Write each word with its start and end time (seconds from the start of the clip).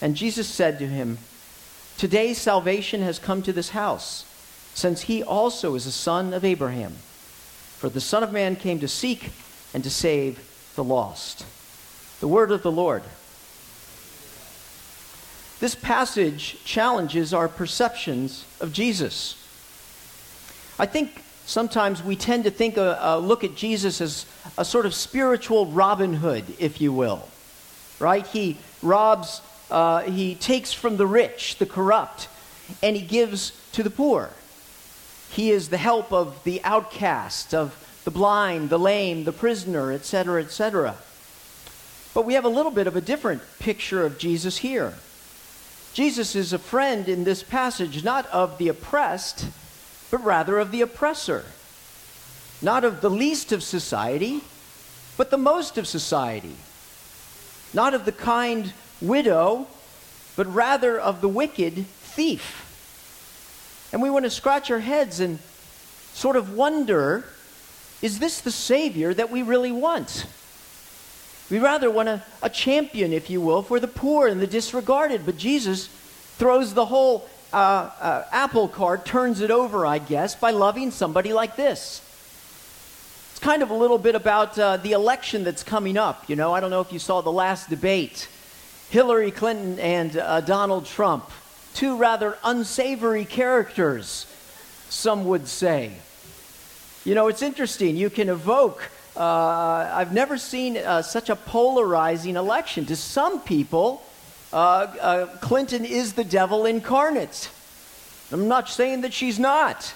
And 0.00 0.16
Jesus 0.16 0.48
said 0.48 0.78
to 0.78 0.86
him, 0.86 1.18
Today 1.96 2.34
salvation 2.34 3.02
has 3.02 3.18
come 3.18 3.42
to 3.42 3.52
this 3.52 3.70
house, 3.70 4.24
since 4.74 5.02
he 5.02 5.22
also 5.22 5.74
is 5.74 5.86
a 5.86 5.92
son 5.92 6.34
of 6.34 6.44
Abraham. 6.44 6.92
For 7.78 7.88
the 7.88 8.00
Son 8.00 8.22
of 8.22 8.32
Man 8.32 8.56
came 8.56 8.80
to 8.80 8.88
seek 8.88 9.30
and 9.72 9.84
to 9.84 9.90
save 9.90 10.72
the 10.74 10.84
lost. 10.84 11.44
The 12.20 12.28
word 12.28 12.50
of 12.50 12.62
the 12.62 12.72
Lord. 12.72 13.02
This 15.60 15.74
passage 15.74 16.62
challenges 16.64 17.32
our 17.32 17.48
perceptions 17.48 18.44
of 18.60 18.72
Jesus. 18.72 19.36
I 20.78 20.86
think 20.86 21.22
sometimes 21.46 22.02
we 22.02 22.16
tend 22.16 22.44
to 22.44 22.50
think, 22.50 22.76
uh, 22.76 22.98
uh, 23.00 23.18
look 23.18 23.44
at 23.44 23.54
Jesus 23.54 24.00
as 24.00 24.26
a 24.58 24.64
sort 24.64 24.86
of 24.86 24.94
spiritual 24.94 25.66
Robin 25.66 26.14
Hood, 26.14 26.44
if 26.58 26.80
you 26.80 26.92
will. 26.92 27.28
Right? 28.00 28.26
He 28.26 28.58
robs, 28.82 29.40
uh, 29.70 30.02
he 30.02 30.34
takes 30.34 30.72
from 30.72 30.96
the 30.96 31.06
rich, 31.06 31.58
the 31.58 31.66
corrupt, 31.66 32.28
and 32.82 32.96
he 32.96 33.02
gives 33.02 33.52
to 33.72 33.82
the 33.82 33.90
poor. 33.90 34.30
He 35.30 35.50
is 35.50 35.68
the 35.68 35.76
help 35.76 36.12
of 36.12 36.42
the 36.44 36.62
outcast, 36.64 37.54
of 37.54 37.76
the 38.04 38.10
blind, 38.10 38.70
the 38.70 38.78
lame, 38.78 39.24
the 39.24 39.32
prisoner, 39.32 39.92
etc., 39.92 40.42
etc. 40.42 40.96
But 42.12 42.24
we 42.24 42.34
have 42.34 42.44
a 42.44 42.48
little 42.48 42.70
bit 42.70 42.86
of 42.86 42.96
a 42.96 43.00
different 43.00 43.42
picture 43.58 44.04
of 44.04 44.18
Jesus 44.18 44.58
here. 44.58 44.94
Jesus 45.92 46.34
is 46.34 46.52
a 46.52 46.58
friend 46.58 47.08
in 47.08 47.24
this 47.24 47.42
passage, 47.42 48.04
not 48.04 48.26
of 48.26 48.58
the 48.58 48.68
oppressed 48.68 49.46
but 50.14 50.24
rather 50.24 50.60
of 50.60 50.70
the 50.70 50.80
oppressor. 50.80 51.44
Not 52.62 52.84
of 52.84 53.00
the 53.00 53.10
least 53.10 53.50
of 53.50 53.64
society, 53.64 54.42
but 55.16 55.32
the 55.32 55.36
most 55.36 55.76
of 55.76 55.88
society. 55.88 56.54
Not 57.72 57.94
of 57.94 58.04
the 58.04 58.12
kind 58.12 58.72
widow, 59.00 59.66
but 60.36 60.52
rather 60.52 60.98
of 60.98 61.20
the 61.20 61.28
wicked 61.28 61.86
thief. 61.86 62.60
And 63.92 64.02
we 64.02 64.10
want 64.10 64.24
to 64.24 64.30
scratch 64.30 64.70
our 64.70 64.80
heads 64.80 65.20
and 65.20 65.38
sort 66.12 66.36
of 66.36 66.54
wonder 66.54 67.24
is 68.02 68.18
this 68.18 68.42
the 68.42 68.50
Savior 68.50 69.14
that 69.14 69.30
we 69.30 69.42
really 69.42 69.72
want? 69.72 70.26
We 71.50 71.58
rather 71.58 71.90
want 71.90 72.08
a, 72.10 72.22
a 72.42 72.50
champion, 72.50 73.14
if 73.14 73.30
you 73.30 73.40
will, 73.40 73.62
for 73.62 73.80
the 73.80 73.88
poor 73.88 74.26
and 74.26 74.42
the 74.42 74.46
disregarded, 74.46 75.24
but 75.24 75.38
Jesus 75.38 75.86
throws 76.36 76.74
the 76.74 76.84
whole 76.84 77.26
uh, 77.54 77.90
uh, 78.00 78.24
apple 78.32 78.66
cart 78.66 79.06
turns 79.06 79.40
it 79.40 79.50
over, 79.50 79.86
I 79.86 79.98
guess, 79.98 80.34
by 80.34 80.50
loving 80.50 80.90
somebody 80.90 81.32
like 81.32 81.54
this. 81.54 82.00
It's 83.30 83.38
kind 83.38 83.62
of 83.62 83.70
a 83.70 83.74
little 83.74 83.98
bit 83.98 84.16
about 84.16 84.58
uh, 84.58 84.76
the 84.78 84.92
election 84.92 85.44
that's 85.44 85.62
coming 85.62 85.96
up. 85.96 86.28
You 86.28 86.34
know, 86.34 86.52
I 86.52 86.60
don't 86.60 86.70
know 86.70 86.80
if 86.80 86.92
you 86.92 86.98
saw 86.98 87.20
the 87.20 87.32
last 87.32 87.70
debate 87.70 88.28
Hillary 88.90 89.30
Clinton 89.30 89.78
and 89.78 90.16
uh, 90.16 90.40
Donald 90.40 90.86
Trump, 90.86 91.30
two 91.74 91.96
rather 91.96 92.38
unsavory 92.44 93.24
characters, 93.24 94.26
some 94.88 95.24
would 95.26 95.48
say. 95.48 95.92
You 97.04 97.14
know, 97.14 97.28
it's 97.28 97.42
interesting. 97.42 97.96
You 97.96 98.08
can 98.08 98.28
evoke. 98.28 98.90
Uh, 99.16 99.90
I've 99.92 100.12
never 100.12 100.38
seen 100.38 100.76
uh, 100.76 101.02
such 101.02 101.28
a 101.28 101.36
polarizing 101.36 102.36
election. 102.36 102.86
To 102.86 102.96
some 102.96 103.40
people, 103.40 104.02
uh, 104.52 104.56
uh, 104.56 105.26
Clinton 105.38 105.84
is 105.84 106.14
the 106.14 106.24
devil 106.24 106.64
incarnate. 106.64 107.50
I'm 108.32 108.48
not 108.48 108.68
saying 108.68 109.02
that 109.02 109.12
she's 109.12 109.38
not. 109.38 109.92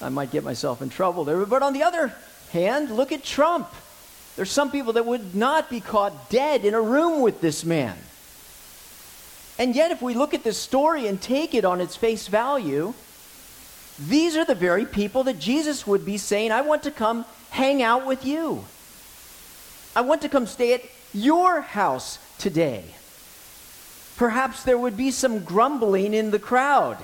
I 0.00 0.08
might 0.08 0.30
get 0.30 0.44
myself 0.44 0.82
in 0.82 0.90
trouble 0.90 1.24
there. 1.24 1.44
But 1.46 1.62
on 1.62 1.72
the 1.72 1.82
other 1.82 2.12
hand, 2.52 2.90
look 2.90 3.12
at 3.12 3.24
Trump. 3.24 3.68
There's 4.38 4.50
some 4.50 4.70
people 4.70 4.94
that 4.94 5.04
would 5.04 5.34
not 5.34 5.68
be 5.68 5.80
caught 5.80 6.30
dead 6.30 6.64
in 6.64 6.72
a 6.72 6.80
room 6.80 7.20
with 7.20 7.42
this 7.42 7.62
man. 7.62 7.98
And 9.58 9.74
yet, 9.76 9.90
if 9.90 10.00
we 10.00 10.14
look 10.14 10.32
at 10.32 10.44
this 10.44 10.56
story 10.56 11.06
and 11.06 11.20
take 11.20 11.52
it 11.52 11.66
on 11.66 11.82
its 11.82 11.94
face 11.94 12.28
value, 12.28 12.94
these 13.98 14.34
are 14.34 14.46
the 14.46 14.54
very 14.54 14.86
people 14.86 15.24
that 15.24 15.38
Jesus 15.38 15.86
would 15.86 16.06
be 16.06 16.16
saying, 16.16 16.52
I 16.52 16.62
want 16.62 16.84
to 16.84 16.90
come 16.90 17.26
hang 17.50 17.82
out 17.82 18.06
with 18.06 18.24
you. 18.24 18.64
I 19.94 20.00
want 20.00 20.22
to 20.22 20.30
come 20.30 20.46
stay 20.46 20.72
at 20.72 20.82
your 21.12 21.60
house 21.60 22.18
today 22.38 22.94
perhaps 24.18 24.64
there 24.64 24.76
would 24.76 24.96
be 24.96 25.12
some 25.12 25.38
grumbling 25.44 26.12
in 26.12 26.32
the 26.32 26.38
crowd 26.40 26.98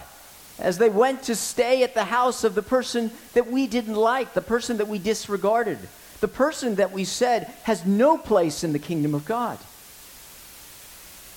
as 0.58 0.78
they 0.78 0.88
went 0.88 1.22
to 1.22 1.34
stay 1.34 1.82
at 1.84 1.94
the 1.94 2.04
house 2.04 2.44
of 2.44 2.56
the 2.56 2.62
person 2.62 3.10
that 3.32 3.50
we 3.50 3.66
didn't 3.66 3.94
like, 3.94 4.34
the 4.34 4.42
person 4.42 4.76
that 4.76 4.88
we 4.88 4.98
disregarded, 4.98 5.78
the 6.24 6.28
person 6.28 6.76
that 6.76 6.90
we 6.90 7.04
said 7.04 7.52
has 7.64 7.84
no 7.84 8.16
place 8.16 8.64
in 8.64 8.72
the 8.72 8.78
kingdom 8.78 9.14
of 9.14 9.26
God. 9.26 9.58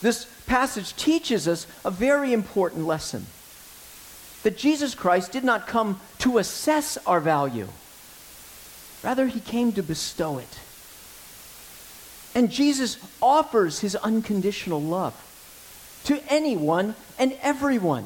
This 0.01 0.25
passage 0.45 0.95
teaches 0.95 1.45
us 1.45 1.67
a 1.83 1.91
very 1.91 2.31
important 2.31 2.85
lesson 2.85 3.25
that 4.43 4.57
Jesus 4.57 4.95
Christ 4.95 5.33
did 5.33 5.43
not 5.43 5.67
come 5.67 5.99
to 6.19 6.37
assess 6.37 6.97
our 7.05 7.19
value, 7.19 7.67
rather, 9.03 9.27
he 9.27 9.41
came 9.41 9.73
to 9.73 9.83
bestow 9.83 10.37
it. 10.37 10.57
And 12.33 12.49
Jesus 12.49 12.97
offers 13.21 13.81
his 13.81 13.97
unconditional 13.97 14.81
love 14.81 15.21
to 16.05 16.23
anyone 16.31 16.95
and 17.19 17.37
everyone. 17.41 18.05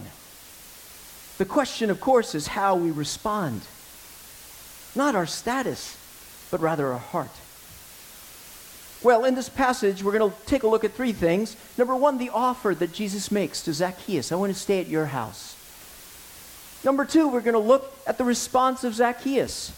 The 1.38 1.46
question, 1.46 1.92
of 1.92 2.02
course, 2.02 2.34
is 2.34 2.48
how 2.48 2.76
we 2.76 2.90
respond. 2.90 3.62
Not 4.96 5.14
our 5.14 5.28
status, 5.28 5.96
but 6.52 6.62
rather 6.62 6.92
our 6.92 7.00
heart. 7.00 7.32
Well, 9.04 9.26
in 9.26 9.34
this 9.34 9.50
passage, 9.50 10.04
we're 10.04 10.18
going 10.18 10.32
to 10.32 10.38
take 10.46 10.62
a 10.62 10.68
look 10.68 10.84
at 10.84 10.94
three 10.94 11.14
things. 11.14 11.56
Number 11.78 11.96
one, 11.96 12.20
the 12.20 12.30
offer 12.30 12.76
that 12.76 12.94
Jesus 12.94 13.32
makes 13.32 13.64
to 13.64 13.74
Zacchaeus 13.74 14.32
I 14.32 14.36
want 14.36 14.54
to 14.54 14.60
stay 14.60 14.80
at 14.80 14.88
your 14.88 15.08
house. 15.08 15.58
Number 16.84 17.06
two, 17.06 17.28
we're 17.28 17.42
going 17.42 17.54
to 17.54 17.60
look 17.60 17.96
at 18.06 18.18
the 18.18 18.24
response 18.24 18.84
of 18.84 18.94
Zacchaeus, 18.94 19.72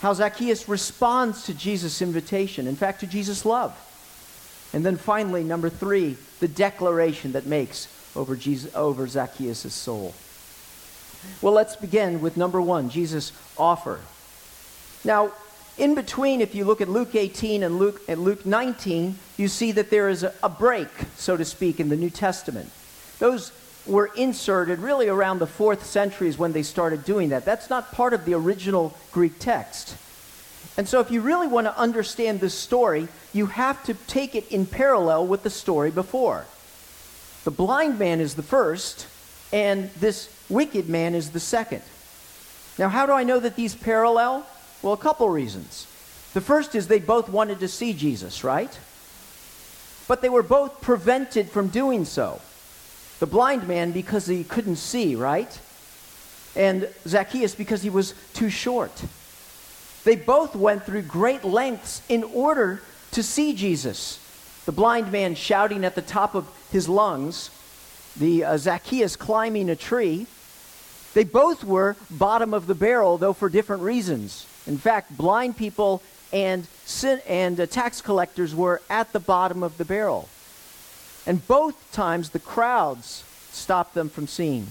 how 0.00 0.12
Zacchaeus 0.12 0.68
responds 0.68 1.44
to 1.46 1.54
Jesus' 1.54 2.02
invitation, 2.02 2.66
in 2.66 2.76
fact, 2.76 3.00
to 3.00 3.06
Jesus' 3.06 3.44
love. 3.44 3.76
And 4.72 4.84
then 4.84 4.96
finally, 4.96 5.42
number 5.42 5.70
three, 5.70 6.16
the 6.40 6.48
declaration 6.48 7.32
that 7.32 7.46
makes 7.46 7.88
over, 8.14 8.36
Jesus, 8.36 8.74
over 8.74 9.06
Zacchaeus' 9.06 9.72
soul. 9.72 10.14
Well, 11.40 11.52
let's 11.52 11.76
begin 11.76 12.20
with 12.20 12.36
number 12.36 12.60
one 12.60 12.90
Jesus' 12.90 13.32
offer. 13.56 14.00
Now, 15.04 15.32
in 15.78 15.94
between, 15.94 16.40
if 16.40 16.54
you 16.54 16.64
look 16.64 16.80
at 16.80 16.88
Luke 16.88 17.14
18 17.14 17.62
and 17.62 17.78
Luke, 17.78 18.00
and 18.08 18.22
Luke 18.22 18.46
19, 18.46 19.18
you 19.36 19.48
see 19.48 19.72
that 19.72 19.90
there 19.90 20.08
is 20.08 20.22
a, 20.22 20.32
a 20.42 20.48
break, 20.48 20.88
so 21.16 21.36
to 21.36 21.44
speak, 21.44 21.80
in 21.80 21.88
the 21.88 21.96
New 21.96 22.10
Testament. 22.10 22.70
Those 23.18 23.52
were 23.86 24.10
inserted 24.16 24.78
really 24.78 25.08
around 25.08 25.38
the 25.38 25.46
fourth 25.46 25.84
centuries 25.84 26.38
when 26.38 26.52
they 26.52 26.62
started 26.62 27.04
doing 27.04 27.28
that. 27.28 27.44
That's 27.44 27.70
not 27.70 27.92
part 27.92 28.14
of 28.14 28.24
the 28.24 28.34
original 28.34 28.96
Greek 29.12 29.38
text. 29.38 29.96
And 30.78 30.88
so, 30.88 31.00
if 31.00 31.10
you 31.10 31.20
really 31.20 31.46
want 31.46 31.66
to 31.66 31.78
understand 31.78 32.40
this 32.40 32.54
story, 32.54 33.08
you 33.32 33.46
have 33.46 33.82
to 33.84 33.94
take 33.94 34.34
it 34.34 34.50
in 34.50 34.66
parallel 34.66 35.26
with 35.26 35.42
the 35.42 35.50
story 35.50 35.90
before. 35.90 36.46
The 37.44 37.50
blind 37.50 37.98
man 37.98 38.20
is 38.20 38.34
the 38.34 38.42
first, 38.42 39.06
and 39.52 39.90
this 39.92 40.28
wicked 40.48 40.88
man 40.88 41.14
is 41.14 41.30
the 41.30 41.40
second. 41.40 41.82
Now, 42.78 42.88
how 42.88 43.06
do 43.06 43.12
I 43.12 43.24
know 43.24 43.40
that 43.40 43.56
these 43.56 43.74
parallel? 43.74 44.46
Well, 44.82 44.92
a 44.92 44.98
couple 44.98 45.28
reasons. 45.28 45.86
The 46.34 46.40
first 46.40 46.74
is 46.74 46.88
they 46.88 47.00
both 47.00 47.28
wanted 47.28 47.60
to 47.60 47.68
see 47.68 47.92
Jesus, 47.92 48.44
right? 48.44 48.78
But 50.06 50.22
they 50.22 50.28
were 50.28 50.42
both 50.42 50.80
prevented 50.80 51.50
from 51.50 51.68
doing 51.68 52.04
so. 52.04 52.40
The 53.18 53.26
blind 53.26 53.66
man 53.66 53.92
because 53.92 54.26
he 54.26 54.44
couldn't 54.44 54.76
see, 54.76 55.16
right? 55.16 55.58
and 56.56 56.88
Zacchaeus 57.06 57.54
because 57.54 57.82
he 57.82 57.90
was 57.90 58.14
too 58.32 58.48
short. 58.48 59.04
They 60.04 60.16
both 60.16 60.56
went 60.56 60.84
through 60.84 61.02
great 61.02 61.44
lengths 61.44 62.02
in 62.08 62.24
order 62.24 62.82
to 63.12 63.22
see 63.22 63.54
Jesus. 63.54 64.18
The 64.64 64.72
blind 64.72 65.12
man 65.12 65.34
shouting 65.34 65.84
at 65.84 65.94
the 65.94 66.02
top 66.02 66.34
of 66.34 66.48
his 66.72 66.88
lungs, 66.88 67.50
the 68.16 68.44
uh, 68.44 68.56
Zacchaeus 68.56 69.14
climbing 69.16 69.68
a 69.68 69.76
tree. 69.76 70.26
They 71.16 71.24
both 71.24 71.64
were 71.64 71.96
bottom 72.10 72.52
of 72.52 72.66
the 72.66 72.74
barrel, 72.74 73.16
though 73.16 73.32
for 73.32 73.48
different 73.48 73.82
reasons. 73.82 74.46
In 74.66 74.76
fact, 74.76 75.16
blind 75.16 75.56
people 75.56 76.02
and, 76.30 76.68
sin, 76.84 77.22
and 77.26 77.58
uh, 77.58 77.64
tax 77.64 78.02
collectors 78.02 78.54
were 78.54 78.82
at 78.90 79.14
the 79.14 79.18
bottom 79.18 79.62
of 79.62 79.78
the 79.78 79.86
barrel. 79.86 80.28
And 81.26 81.48
both 81.48 81.90
times 81.90 82.28
the 82.28 82.38
crowds 82.38 83.24
stopped 83.50 83.94
them 83.94 84.10
from 84.10 84.26
seeing. 84.26 84.66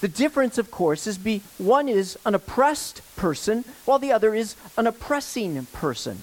The 0.00 0.08
difference, 0.08 0.58
of 0.58 0.72
course, 0.72 1.06
is 1.06 1.16
be 1.16 1.42
one 1.58 1.88
is 1.88 2.18
an 2.26 2.34
oppressed 2.34 3.00
person, 3.14 3.64
while 3.84 4.00
the 4.00 4.10
other 4.10 4.34
is 4.34 4.56
an 4.76 4.88
oppressing 4.88 5.64
person. 5.66 6.18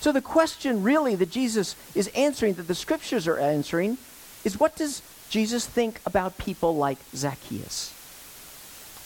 So 0.00 0.10
the 0.10 0.22
question 0.22 0.82
really 0.82 1.16
that 1.16 1.30
Jesus 1.30 1.76
is 1.94 2.08
answering, 2.16 2.54
that 2.54 2.66
the 2.66 2.74
scriptures 2.74 3.28
are 3.28 3.38
answering, 3.38 3.98
is 4.42 4.58
what 4.58 4.74
does 4.74 5.02
Jesus 5.30 5.66
think 5.66 6.00
about 6.06 6.38
people 6.38 6.76
like 6.76 6.98
Zacchaeus? 7.14 7.94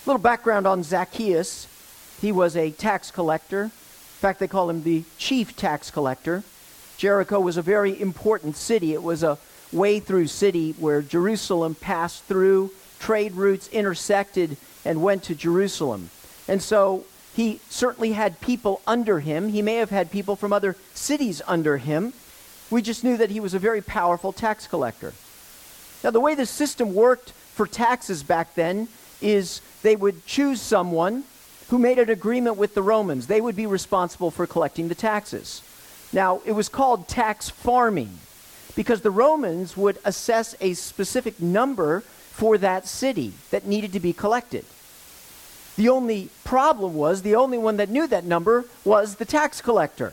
A 0.05 0.11
little 0.11 0.23
background 0.23 0.67
on 0.67 0.83
Zacchaeus. 0.83 1.67
He 2.21 2.31
was 2.31 2.57
a 2.57 2.71
tax 2.71 3.11
collector. 3.11 3.65
In 3.65 3.71
fact, 4.21 4.39
they 4.39 4.47
call 4.47 4.71
him 4.71 4.85
the 4.85 5.05
chief 5.19 5.57
tax 5.57 5.91
collector. 5.91 6.45
Jericho 6.97 7.41
was 7.41 7.57
a 7.57 7.63
very 7.63 8.01
important 8.01 8.57
city. 8.57 8.93
It 8.93 9.03
was 9.03 9.25
a 9.25 9.39
way 9.73 9.99
through 9.99 10.29
city 10.29 10.73
where 10.79 11.03
Jerusalem 11.03 11.75
passed 11.75 12.23
through, 12.25 12.71
trade 13.01 13.33
routes 13.33 13.67
intersected, 13.69 14.57
and 14.85 15.03
went 15.03 15.25
to 15.25 15.35
Jerusalem. 15.35 16.11
And 16.47 16.63
so 16.63 17.05
he 17.35 17.61
certainly 17.69 18.13
had 18.13 18.41
people 18.41 18.81
under 18.87 19.19
him. 19.21 19.49
He 19.49 19.63
may 19.63 19.77
have 19.77 19.91
had 19.91 20.11
people 20.13 20.37
from 20.37 20.53
other 20.53 20.77
cities 20.95 21.43
under 21.49 21.79
him. 21.79 22.13
We 22.71 22.83
just 22.83 23.03
knew 23.03 23.17
that 23.17 23.31
he 23.31 23.41
was 23.41 23.55
a 23.55 23.59
very 23.59 23.81
powerful 23.81 24.33
tax 24.33 24.69
collector. 24.69 25.15
Now, 26.03 26.11
the 26.11 26.21
way 26.21 26.35
the 26.35 26.47
system 26.47 26.95
worked 26.95 27.31
for 27.31 27.67
taxes 27.67 28.23
back 28.23 28.55
then 28.55 28.89
is 29.21 29.61
they 29.83 29.97
would 29.97 30.27
choose 30.27 30.61
someone 30.61 31.25
who 31.69 31.79
made 31.79 31.99
an 31.99 32.11
agreement 32.11 32.57
with 32.57 32.75
the 32.75 32.83
Romans. 32.83 33.27
They 33.27 33.41
would 33.41 33.57
be 33.57 33.67
responsible 33.67 34.31
for 34.31 34.47
collecting 34.47 34.89
the 34.89 34.95
taxes. 34.95 35.63
Now, 36.13 36.43
it 36.45 36.53
was 36.53 36.69
called 36.69 37.09
tax 37.09 37.49
farming 37.49 38.19
because 38.75 39.03
the 39.03 39.11
Romans 39.11 39.77
would 39.77 39.99
assess 40.05 40.55
a 40.61 40.75
specific 40.75 41.41
number 41.41 42.01
for 42.01 42.59
that 42.59 42.87
city 42.87 43.33
that 43.51 43.67
needed 43.67 43.93
to 43.93 44.01
be 44.01 44.13
collected. 44.13 44.65
The 45.77 45.89
only 45.89 46.29
problem 46.45 46.95
was 46.95 47.23
the 47.23 47.37
only 47.37 47.59
one 47.59 47.79
that 47.79 47.89
knew 47.89 48.07
that 48.07 48.25
number 48.25 48.65
was 48.85 49.17
the 49.17 49.25
tax 49.25 49.61
collector. 49.61 50.13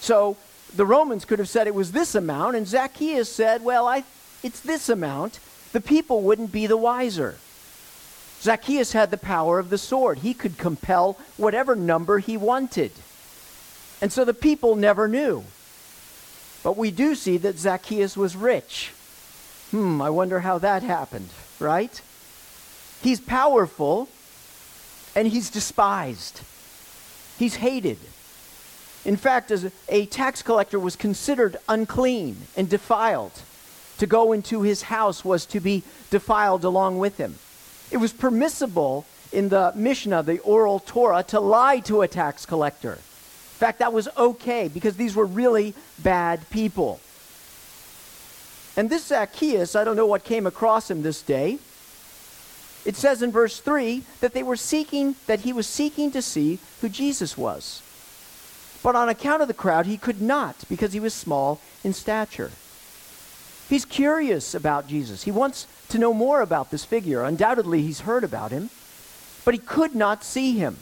So 0.00 0.36
the 0.74 0.86
Romans 0.86 1.24
could 1.24 1.38
have 1.38 1.48
said 1.48 1.66
it 1.66 1.74
was 1.74 1.92
this 1.92 2.14
amount, 2.14 2.56
and 2.56 2.66
Zacchaeus 2.66 3.32
said, 3.32 3.64
Well, 3.64 3.86
I, 3.86 4.04
it's 4.42 4.60
this 4.60 4.88
amount. 4.88 5.40
The 5.72 5.80
people 5.80 6.22
wouldn't 6.22 6.52
be 6.52 6.66
the 6.66 6.76
wiser. 6.76 7.36
Zacchaeus 8.40 8.92
had 8.92 9.10
the 9.10 9.16
power 9.16 9.58
of 9.58 9.70
the 9.70 9.78
sword. 9.78 10.18
He 10.18 10.32
could 10.32 10.58
compel 10.58 11.18
whatever 11.36 11.74
number 11.74 12.18
he 12.18 12.36
wanted. 12.36 12.92
And 14.00 14.12
so 14.12 14.24
the 14.24 14.34
people 14.34 14.76
never 14.76 15.08
knew. 15.08 15.44
But 16.62 16.76
we 16.76 16.90
do 16.90 17.14
see 17.14 17.36
that 17.38 17.58
Zacchaeus 17.58 18.16
was 18.16 18.36
rich. 18.36 18.92
Hmm, 19.70 20.00
I 20.00 20.10
wonder 20.10 20.40
how 20.40 20.58
that 20.58 20.82
happened, 20.82 21.28
right? 21.58 22.00
He's 23.02 23.20
powerful 23.20 24.08
and 25.14 25.28
he's 25.28 25.50
despised. 25.50 26.40
He's 27.38 27.56
hated. 27.56 27.98
In 29.04 29.16
fact, 29.16 29.50
as 29.50 29.70
a 29.88 30.06
tax 30.06 30.42
collector 30.42 30.78
was 30.78 30.96
considered 30.96 31.56
unclean 31.68 32.36
and 32.56 32.68
defiled. 32.68 33.42
To 33.98 34.06
go 34.06 34.32
into 34.32 34.62
his 34.62 34.82
house 34.82 35.24
was 35.24 35.46
to 35.46 35.60
be 35.60 35.82
defiled 36.10 36.64
along 36.64 36.98
with 36.98 37.16
him. 37.16 37.36
It 37.90 37.96
was 37.96 38.12
permissible 38.12 39.06
in 39.32 39.48
the 39.48 39.72
Mishnah, 39.74 40.22
the 40.22 40.38
oral 40.40 40.78
Torah, 40.80 41.22
to 41.24 41.40
lie 41.40 41.80
to 41.80 42.02
a 42.02 42.08
tax 42.08 42.46
collector. 42.46 42.92
In 42.92 43.60
fact, 43.60 43.80
that 43.80 43.92
was 43.92 44.08
okay 44.16 44.68
because 44.68 44.96
these 44.96 45.16
were 45.16 45.26
really 45.26 45.74
bad 45.98 46.48
people. 46.50 47.00
And 48.76 48.88
this 48.88 49.06
Zacchaeus, 49.06 49.74
I 49.74 49.82
don't 49.82 49.96
know 49.96 50.06
what 50.06 50.22
came 50.22 50.46
across 50.46 50.88
him 50.88 51.02
this 51.02 51.22
day. 51.22 51.58
It 52.84 52.94
says 52.94 53.22
in 53.22 53.32
verse 53.32 53.58
3 53.58 54.04
that 54.20 54.32
they 54.32 54.44
were 54.44 54.56
seeking, 54.56 55.16
that 55.26 55.40
he 55.40 55.52
was 55.52 55.66
seeking 55.66 56.12
to 56.12 56.22
see 56.22 56.60
who 56.80 56.88
Jesus 56.88 57.36
was. 57.36 57.82
But 58.82 58.94
on 58.94 59.08
account 59.08 59.42
of 59.42 59.48
the 59.48 59.54
crowd, 59.54 59.86
he 59.86 59.96
could 59.96 60.22
not 60.22 60.64
because 60.68 60.92
he 60.92 61.00
was 61.00 61.12
small 61.12 61.60
in 61.82 61.92
stature. 61.92 62.52
He's 63.68 63.84
curious 63.84 64.54
about 64.54 64.88
Jesus. 64.88 65.24
He 65.24 65.30
wants 65.30 65.66
to 65.90 65.98
know 65.98 66.14
more 66.14 66.40
about 66.40 66.70
this 66.70 66.84
figure. 66.84 67.22
Undoubtedly, 67.22 67.82
he's 67.82 68.00
heard 68.00 68.24
about 68.24 68.50
him, 68.50 68.70
but 69.44 69.54
he 69.54 69.60
could 69.60 69.94
not 69.94 70.24
see 70.24 70.58
him. 70.58 70.78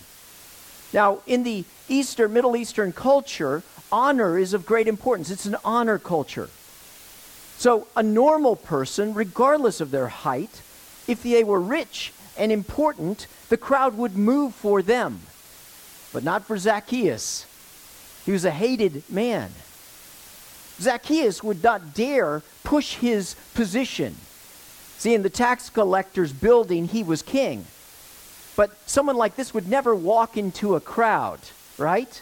Now, 0.92 1.18
in 1.26 1.42
the 1.42 1.64
Eastern, 1.88 2.32
Middle 2.32 2.56
Eastern 2.56 2.92
culture, 2.92 3.62
honor 3.90 4.38
is 4.38 4.54
of 4.54 4.66
great 4.66 4.86
importance. 4.86 5.30
It's 5.30 5.46
an 5.46 5.56
honor 5.64 5.98
culture. 5.98 6.48
So, 7.58 7.88
a 7.96 8.02
normal 8.02 8.54
person, 8.54 9.14
regardless 9.14 9.80
of 9.80 9.90
their 9.90 10.08
height, 10.08 10.62
if 11.08 11.22
they 11.22 11.42
were 11.42 11.60
rich 11.60 12.12
and 12.36 12.52
important, 12.52 13.26
the 13.48 13.56
crowd 13.56 13.96
would 13.96 14.16
move 14.16 14.54
for 14.54 14.82
them. 14.82 15.20
But 16.12 16.22
not 16.22 16.44
for 16.44 16.56
Zacchaeus. 16.56 17.46
He 18.24 18.32
was 18.32 18.44
a 18.44 18.50
hated 18.50 19.08
man. 19.10 19.50
Zacchaeus 20.80 21.42
would 21.42 21.62
not 21.62 21.94
dare 21.94 22.42
push 22.64 22.96
his 22.96 23.34
position. 23.54 24.16
See, 24.98 25.14
in 25.14 25.22
the 25.22 25.30
tax 25.30 25.70
collector's 25.70 26.32
building, 26.32 26.88
he 26.88 27.02
was 27.02 27.22
king. 27.22 27.66
But 28.56 28.76
someone 28.88 29.16
like 29.16 29.36
this 29.36 29.52
would 29.52 29.68
never 29.68 29.94
walk 29.94 30.36
into 30.36 30.74
a 30.74 30.80
crowd, 30.80 31.40
right? 31.76 32.20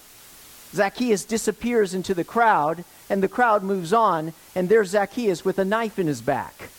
Zacchaeus 0.73 1.25
disappears 1.25 1.95
into 1.95 2.15
the 2.15 2.25
crowd, 2.25 2.85
and 3.09 3.23
the 3.23 3.29
crowd 3.29 3.63
moves 3.63 3.93
on, 3.93 4.33
and 4.55 4.69
there's 4.69 4.91
Zacchaeus 4.91 5.45
with 5.45 5.59
a 5.59 5.65
knife 5.65 5.99
in 5.99 6.09
his 6.09 6.21
back. 6.21 6.71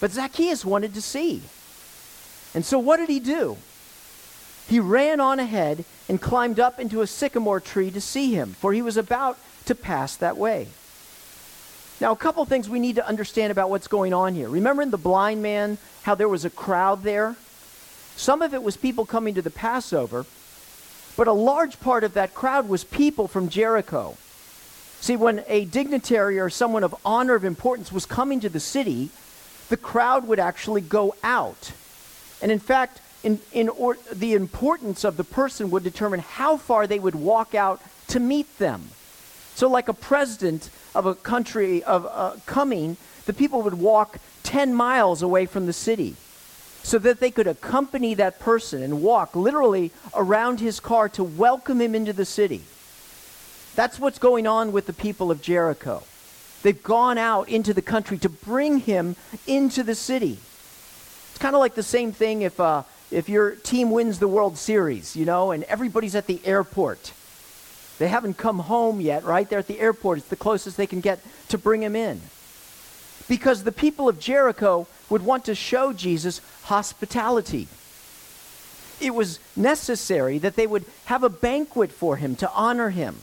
But 0.00 0.10
Zacchaeus 0.10 0.64
wanted 0.64 0.94
to 0.94 1.02
see. 1.02 1.42
And 2.54 2.64
so 2.64 2.78
what 2.78 2.96
did 2.96 3.08
he 3.08 3.20
do? 3.20 3.56
He 4.68 4.80
ran 4.80 5.20
on 5.20 5.38
ahead 5.38 5.84
and 6.08 6.20
climbed 6.20 6.58
up 6.58 6.80
into 6.80 7.02
a 7.02 7.06
sycamore 7.06 7.60
tree 7.60 7.90
to 7.92 8.00
see 8.00 8.34
him, 8.34 8.54
for 8.54 8.72
he 8.72 8.82
was 8.82 8.96
about 8.96 9.38
to 9.66 9.74
pass 9.74 10.16
that 10.16 10.36
way. 10.36 10.68
Now, 12.00 12.12
a 12.12 12.16
couple 12.16 12.44
things 12.44 12.68
we 12.68 12.80
need 12.80 12.96
to 12.96 13.06
understand 13.06 13.52
about 13.52 13.70
what's 13.70 13.86
going 13.86 14.12
on 14.12 14.34
here. 14.34 14.48
Remember 14.48 14.82
in 14.82 14.90
the 14.90 14.98
blind 14.98 15.42
man, 15.42 15.78
how 16.02 16.14
there 16.14 16.28
was 16.28 16.44
a 16.44 16.50
crowd 16.50 17.04
there? 17.04 17.36
Some 18.16 18.42
of 18.42 18.54
it 18.54 18.62
was 18.62 18.76
people 18.76 19.06
coming 19.06 19.34
to 19.34 19.42
the 19.42 19.50
Passover, 19.50 20.26
but 21.16 21.28
a 21.28 21.32
large 21.32 21.78
part 21.80 22.02
of 22.02 22.14
that 22.14 22.34
crowd 22.34 22.68
was 22.68 22.84
people 22.84 23.28
from 23.28 23.48
Jericho. 23.48 24.16
See, 25.00 25.16
when 25.16 25.44
a 25.48 25.64
dignitary 25.64 26.38
or 26.38 26.50
someone 26.50 26.84
of 26.84 26.94
honor 27.04 27.34
of 27.34 27.44
importance 27.44 27.92
was 27.92 28.06
coming 28.06 28.40
to 28.40 28.48
the 28.48 28.60
city, 28.60 29.10
the 29.68 29.76
crowd 29.76 30.26
would 30.28 30.38
actually 30.38 30.80
go 30.80 31.14
out. 31.22 31.72
And 32.40 32.52
in 32.52 32.58
fact, 32.58 33.00
in, 33.22 33.40
in 33.52 33.68
or, 33.68 33.96
the 34.12 34.34
importance 34.34 35.04
of 35.04 35.16
the 35.16 35.24
person 35.24 35.70
would 35.70 35.84
determine 35.84 36.20
how 36.20 36.56
far 36.56 36.86
they 36.86 36.98
would 36.98 37.14
walk 37.14 37.54
out 37.54 37.80
to 38.08 38.20
meet 38.20 38.58
them. 38.58 38.90
So, 39.54 39.68
like 39.68 39.88
a 39.88 39.94
president 39.94 40.70
of 40.94 41.06
a 41.06 41.14
country 41.14 41.82
of 41.84 42.06
uh, 42.06 42.36
coming, 42.46 42.96
the 43.26 43.32
people 43.32 43.62
would 43.62 43.74
walk 43.74 44.18
10 44.42 44.74
miles 44.74 45.22
away 45.22 45.46
from 45.46 45.66
the 45.66 45.72
city 45.72 46.16
so 46.82 46.98
that 46.98 47.20
they 47.20 47.30
could 47.30 47.46
accompany 47.46 48.14
that 48.14 48.40
person 48.40 48.82
and 48.82 49.02
walk 49.02 49.36
literally 49.36 49.92
around 50.14 50.60
his 50.60 50.80
car 50.80 51.08
to 51.10 51.22
welcome 51.22 51.80
him 51.80 51.94
into 51.94 52.12
the 52.12 52.24
city. 52.24 52.62
That's 53.74 53.98
what's 53.98 54.18
going 54.18 54.46
on 54.46 54.72
with 54.72 54.86
the 54.86 54.92
people 54.92 55.30
of 55.30 55.40
Jericho. 55.40 56.02
They've 56.62 56.82
gone 56.82 57.18
out 57.18 57.48
into 57.48 57.72
the 57.72 57.82
country 57.82 58.18
to 58.18 58.28
bring 58.28 58.78
him 58.78 59.16
into 59.46 59.82
the 59.82 59.94
city. 59.94 60.38
It's 61.30 61.38
kind 61.38 61.54
of 61.54 61.60
like 61.60 61.74
the 61.74 61.82
same 61.82 62.12
thing 62.12 62.42
if, 62.42 62.58
uh, 62.60 62.82
if 63.10 63.28
your 63.28 63.52
team 63.52 63.90
wins 63.90 64.18
the 64.18 64.28
World 64.28 64.58
Series, 64.58 65.16
you 65.16 65.24
know, 65.24 65.52
and 65.52 65.64
everybody's 65.64 66.14
at 66.14 66.26
the 66.26 66.40
airport 66.44 67.12
they 67.98 68.08
haven't 68.08 68.34
come 68.34 68.60
home 68.60 69.00
yet, 69.00 69.24
right? 69.24 69.48
They're 69.48 69.58
at 69.58 69.66
the 69.66 69.80
airport. 69.80 70.18
It's 70.18 70.28
the 70.28 70.36
closest 70.36 70.76
they 70.76 70.86
can 70.86 71.00
get 71.00 71.20
to 71.48 71.58
bring 71.58 71.82
him 71.82 71.94
in. 71.94 72.20
Because 73.28 73.64
the 73.64 73.72
people 73.72 74.08
of 74.08 74.18
Jericho 74.18 74.86
would 75.08 75.24
want 75.24 75.44
to 75.44 75.54
show 75.54 75.92
Jesus 75.92 76.40
hospitality. 76.64 77.68
It 79.00 79.14
was 79.14 79.38
necessary 79.56 80.38
that 80.38 80.56
they 80.56 80.66
would 80.66 80.84
have 81.06 81.22
a 81.22 81.28
banquet 81.28 81.92
for 81.92 82.16
him 82.16 82.36
to 82.36 82.50
honor 82.52 82.90
him 82.90 83.16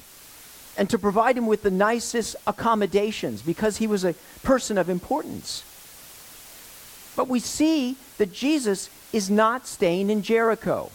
and 0.77 0.89
to 0.89 0.97
provide 0.97 1.37
him 1.37 1.47
with 1.47 1.63
the 1.63 1.71
nicest 1.71 2.35
accommodations 2.47 3.41
because 3.41 3.77
he 3.77 3.87
was 3.87 4.05
a 4.05 4.15
person 4.43 4.77
of 4.77 4.89
importance. 4.89 5.63
But 7.15 7.27
we 7.27 7.39
see 7.39 7.97
that 8.17 8.31
Jesus 8.31 8.89
is 9.11 9.29
not 9.29 9.67
staying 9.67 10.09
in 10.09 10.21
Jericho. 10.21 10.91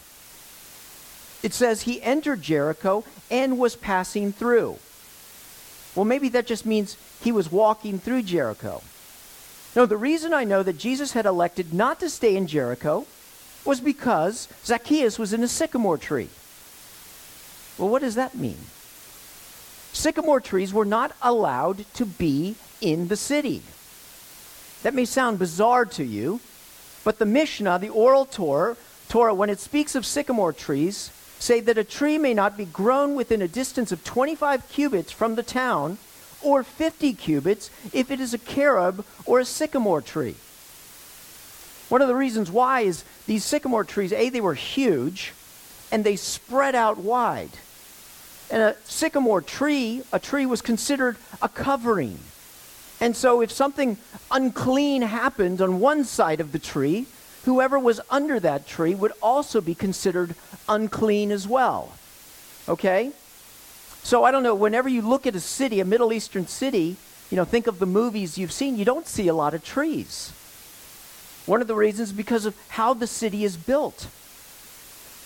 It 1.45 1.53
says 1.53 1.83
he 1.83 2.01
entered 2.01 2.41
Jericho 2.41 3.03
and 3.29 3.59
was 3.59 3.75
passing 3.75 4.33
through. 4.33 4.79
Well, 5.93 6.03
maybe 6.03 6.27
that 6.29 6.47
just 6.47 6.65
means 6.65 6.97
he 7.21 7.31
was 7.31 7.51
walking 7.51 7.99
through 7.99 8.23
Jericho. 8.23 8.81
No, 9.75 9.85
the 9.85 9.95
reason 9.95 10.33
I 10.33 10.43
know 10.43 10.63
that 10.63 10.79
Jesus 10.79 11.11
had 11.11 11.27
elected 11.27 11.71
not 11.71 11.99
to 11.99 12.09
stay 12.09 12.35
in 12.35 12.47
Jericho 12.47 13.05
was 13.63 13.79
because 13.79 14.47
Zacchaeus 14.65 15.19
was 15.19 15.33
in 15.33 15.43
a 15.43 15.47
sycamore 15.47 15.99
tree. 15.99 16.29
Well, 17.77 17.89
what 17.89 18.01
does 18.01 18.15
that 18.15 18.33
mean? 18.33 18.57
Sycamore 19.93 20.41
trees 20.41 20.73
were 20.73 20.83
not 20.83 21.15
allowed 21.21 21.85
to 21.93 22.07
be 22.07 22.55
in 22.81 23.07
the 23.07 23.15
city. 23.15 23.61
That 24.81 24.95
may 24.95 25.05
sound 25.05 25.37
bizarre 25.37 25.85
to 25.85 26.03
you, 26.03 26.39
but 27.03 27.19
the 27.19 27.25
Mishnah, 27.27 27.77
the 27.77 27.89
oral 27.89 28.25
Torah, 28.25 28.77
Torah, 29.09 29.35
when 29.35 29.51
it 29.51 29.59
speaks 29.59 29.93
of 29.93 30.07
sycamore 30.07 30.51
trees, 30.51 31.11
say 31.39 31.59
that 31.59 31.77
a 31.77 31.83
tree 31.83 32.17
may 32.17 32.33
not 32.33 32.57
be 32.57 32.65
grown 32.65 33.15
within 33.15 33.41
a 33.41 33.47
distance 33.47 33.91
of 33.91 34.03
25 34.03 34.67
cubits 34.69 35.11
from 35.11 35.35
the 35.35 35.43
town 35.43 35.97
or 36.41 36.63
50 36.63 37.13
cubits 37.13 37.69
if 37.91 38.11
it 38.11 38.19
is 38.19 38.33
a 38.33 38.37
carob 38.37 39.05
or 39.25 39.39
a 39.39 39.45
sycamore 39.45 40.01
tree. 40.01 40.35
One 41.89 42.01
of 42.01 42.07
the 42.07 42.15
reasons 42.15 42.49
why 42.49 42.81
is 42.81 43.03
these 43.27 43.43
sycamore 43.43 43.83
trees, 43.83 44.11
A, 44.13 44.29
they 44.29 44.41
were 44.41 44.53
huge 44.53 45.33
and 45.91 46.03
they 46.03 46.15
spread 46.15 46.75
out 46.75 46.97
wide. 46.97 47.51
And 48.49 48.61
a 48.61 48.75
sycamore 48.83 49.41
tree, 49.41 50.03
a 50.11 50.19
tree 50.19 50.45
was 50.45 50.61
considered 50.61 51.17
a 51.41 51.49
covering. 51.49 52.19
And 52.99 53.15
so 53.15 53.41
if 53.41 53.51
something 53.51 53.97
unclean 54.31 55.01
happened 55.01 55.61
on 55.61 55.79
one 55.79 56.05
side 56.05 56.39
of 56.39 56.51
the 56.51 56.59
tree, 56.59 57.07
whoever 57.45 57.79
was 57.79 58.01
under 58.09 58.39
that 58.39 58.67
tree 58.67 58.93
would 58.93 59.13
also 59.21 59.61
be 59.61 59.73
considered 59.73 60.35
unclean 60.67 61.31
as 61.31 61.47
well. 61.47 61.93
Okay? 62.67 63.11
So 64.03 64.23
I 64.23 64.31
don't 64.31 64.43
know, 64.43 64.55
whenever 64.55 64.89
you 64.89 65.01
look 65.01 65.25
at 65.25 65.35
a 65.35 65.39
city, 65.39 65.79
a 65.79 65.85
Middle 65.85 66.11
Eastern 66.11 66.47
city, 66.47 66.97
you 67.31 67.37
know, 67.37 67.45
think 67.45 67.67
of 67.67 67.79
the 67.79 67.85
movies 67.85 68.37
you've 68.37 68.51
seen, 68.51 68.77
you 68.77 68.85
don't 68.85 69.07
see 69.07 69.27
a 69.27 69.33
lot 69.33 69.53
of 69.53 69.63
trees. 69.63 70.31
One 71.45 71.61
of 71.61 71.67
the 71.67 71.75
reasons 71.75 72.09
is 72.09 72.15
because 72.15 72.45
of 72.45 72.55
how 72.69 72.93
the 72.93 73.07
city 73.07 73.43
is 73.43 73.57
built. 73.57 74.07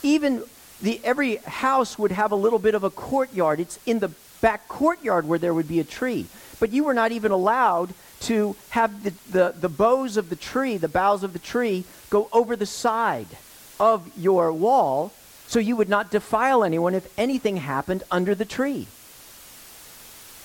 Even 0.03 0.43
the 0.81 0.99
every 1.03 1.37
house 1.37 1.97
would 1.97 2.11
have 2.11 2.31
a 2.31 2.35
little 2.35 2.59
bit 2.59 2.75
of 2.75 2.83
a 2.83 2.89
courtyard. 2.89 3.59
It's 3.59 3.79
in 3.85 3.99
the 3.99 4.11
back 4.41 4.67
courtyard 4.67 5.27
where 5.27 5.39
there 5.39 5.53
would 5.53 5.67
be 5.67 5.79
a 5.79 5.85
tree. 5.85 6.27
But 6.59 6.71
you 6.71 6.83
were 6.83 6.93
not 6.93 7.11
even 7.11 7.31
allowed 7.31 7.93
to 8.21 8.55
have 8.69 9.03
the, 9.03 9.13
the, 9.29 9.55
the 9.57 9.69
boughs 9.69 10.17
of 10.17 10.29
the 10.29 10.35
tree, 10.35 10.77
the 10.77 10.89
boughs 10.89 11.23
of 11.23 11.31
the 11.31 11.39
tree, 11.39 11.85
go 12.09 12.29
over 12.31 12.55
the 12.55 12.65
side 12.65 13.27
of 13.79 14.09
your 14.17 14.51
wall 14.51 15.13
so 15.47 15.59
you 15.59 15.75
would 15.75 15.89
not 15.89 16.11
defile 16.11 16.63
anyone 16.63 16.93
if 16.93 17.11
anything 17.17 17.57
happened 17.57 18.03
under 18.11 18.35
the 18.35 18.45
tree. 18.45 18.87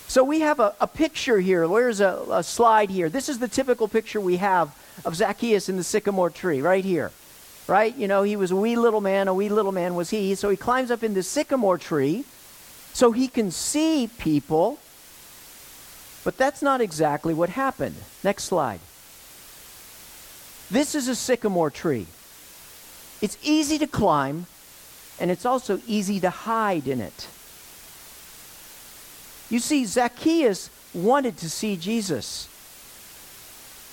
So 0.07 0.23
we 0.23 0.41
have 0.41 0.61
a, 0.61 0.75
a 0.81 0.87
picture 0.87 1.41
here. 1.41 1.67
Where's 1.67 2.01
a, 2.01 2.25
a 2.31 2.43
slide 2.43 2.91
here? 2.91 3.09
This 3.09 3.29
is 3.29 3.39
the 3.39 3.49
typical 3.49 3.89
picture 3.89 4.21
we 4.21 4.37
have 4.37 4.77
of 5.05 5.17
Zacchaeus 5.17 5.69
in 5.69 5.77
the 5.77 5.85
sycamore 5.85 6.31
tree, 6.31 6.61
right 6.61 6.85
here. 6.85 7.11
Right? 7.67 7.97
You 7.97 8.07
know, 8.09 8.23
he 8.23 8.37
was 8.37 8.51
a 8.51 8.57
wee 8.57 8.77
little 8.77 9.01
man, 9.01 9.27
a 9.27 9.35
wee 9.35 9.49
little 9.49 9.73
man 9.73 9.95
was 9.95 10.11
he. 10.11 10.35
So 10.35 10.51
he 10.51 10.57
climbs 10.57 10.91
up 10.91 11.03
in 11.03 11.15
the 11.15 11.23
sycamore 11.23 11.79
tree 11.79 12.25
so 12.93 13.13
he 13.13 13.27
can 13.27 13.51
see 13.51 14.09
people 14.19 14.79
but 16.25 16.39
that's 16.39 16.63
not 16.63 16.81
exactly 16.81 17.35
what 17.35 17.51
happened. 17.51 17.97
Next 18.25 18.45
slide. 18.45 18.81
This 20.71 20.95
is 20.95 21.09
a 21.09 21.15
sycamore 21.15 21.71
tree. 21.71 22.07
It's 23.21 23.39
easy 23.43 23.79
to 23.79 23.87
climb, 23.87 24.47
and 25.21 25.31
it's 25.31 25.47
also 25.47 25.81
easy 25.87 26.21
to 26.21 26.31
hide 26.31 26.89
in 26.89 27.01
it. 27.01 27.29
You 29.51 29.59
see, 29.61 29.85
Zacchaeus 29.85 30.71
wanted 30.93 31.37
to 31.39 31.51
see 31.51 31.77
Jesus, 31.77 32.49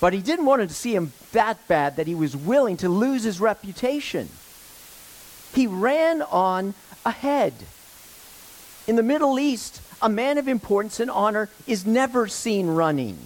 but 0.00 0.12
he 0.12 0.20
didn't 0.20 0.46
want 0.46 0.66
to 0.66 0.74
see 0.74 0.94
him 0.94 1.12
that 1.32 1.66
bad 1.68 1.96
that 1.96 2.06
he 2.06 2.14
was 2.14 2.36
willing 2.36 2.76
to 2.78 2.88
lose 2.88 3.22
his 3.22 3.40
reputation. 3.40 4.28
He 5.54 5.66
ran 5.66 6.22
on 6.22 6.74
ahead. 7.04 7.52
In 8.86 8.96
the 8.96 9.02
Middle 9.02 9.38
East, 9.38 9.80
a 10.00 10.08
man 10.08 10.38
of 10.38 10.48
importance 10.48 10.98
and 10.98 11.10
honor 11.10 11.48
is 11.66 11.86
never 11.86 12.26
seen 12.26 12.66
running. 12.66 13.18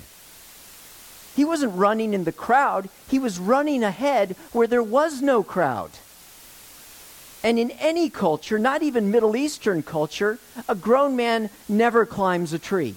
He 1.37 1.45
wasn't 1.45 1.77
running 1.77 2.15
in 2.15 2.25
the 2.25 2.33
crowd, 2.33 2.89
he 3.09 3.19
was 3.19 3.39
running 3.39 3.85
ahead 3.85 4.35
where 4.53 4.67
there 4.67 4.83
was 4.83 5.23
no 5.23 5.43
crowd. 5.43 5.91
And 7.45 7.59
in 7.59 7.71
any 7.73 8.11
culture, 8.11 8.59
not 8.59 8.83
even 8.83 9.11
Middle 9.11 9.37
Eastern 9.37 9.83
culture, 9.83 10.39
a 10.69 10.75
grown 10.75 11.15
man 11.15 11.51
never 11.69 12.07
climbs 12.07 12.53
a 12.53 12.59
tree. 12.59 12.97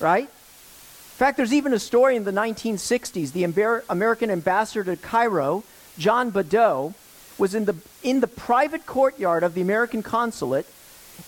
Right? 0.00 0.24
In 0.24 1.18
fact, 1.18 1.36
there's 1.36 1.52
even 1.52 1.74
a 1.74 1.78
story 1.78 2.16
in 2.16 2.24
the 2.24 2.32
1960s. 2.32 3.32
The 3.32 3.82
American 3.88 4.30
ambassador 4.30 4.84
to 4.84 4.96
Cairo, 4.96 5.64
John 5.98 6.30
Badeau, 6.30 6.94
was 7.36 7.54
in 7.54 7.66
the, 7.66 7.76
in 8.02 8.20
the 8.20 8.26
private 8.26 8.86
courtyard 8.86 9.42
of 9.42 9.54
the 9.54 9.60
American 9.60 10.02
consulate 10.02 10.66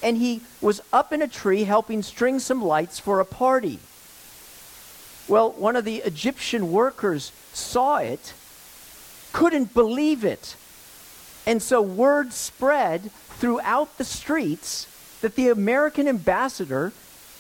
and 0.03 0.17
he 0.17 0.43
was 0.61 0.81
up 0.93 1.13
in 1.13 1.23
a 1.23 1.29
tree 1.29 1.65
helping 1.65 2.03
string 2.03 2.39
some 2.39 2.63
lights 2.63 2.99
for 2.99 3.21
a 3.21 3.25
party. 3.25 3.79
Well, 5.29 5.53
one 5.53 5.77
of 5.77 5.85
the 5.85 5.97
Egyptian 5.97 6.71
workers 6.71 7.33
saw 7.53 7.99
it, 7.99 8.33
couldn't 9.33 9.75
believe 9.75 10.25
it. 10.25 10.57
And 11.47 11.63
so 11.63 11.81
word 11.81 12.33
spread 12.33 13.11
throughout 13.39 13.99
the 13.99 14.05
streets 14.05 14.87
that 15.21 15.35
the 15.35 15.49
American 15.49 16.09
ambassador 16.09 16.93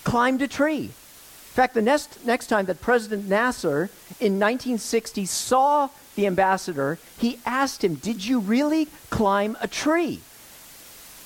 climbed 0.04 0.42
a 0.42 0.48
tree. 0.48 0.84
In 0.84 1.58
fact, 1.58 1.74
the 1.74 1.82
next, 1.82 2.24
next 2.24 2.48
time 2.48 2.66
that 2.66 2.80
President 2.80 3.28
Nasser 3.28 3.90
in 4.20 4.38
1960 4.38 5.24
saw 5.26 5.88
the 6.14 6.26
ambassador, 6.26 6.98
he 7.18 7.40
asked 7.46 7.82
him, 7.82 7.94
Did 7.94 8.24
you 8.24 8.40
really 8.40 8.88
climb 9.10 9.56
a 9.60 9.68
tree? 9.68 10.20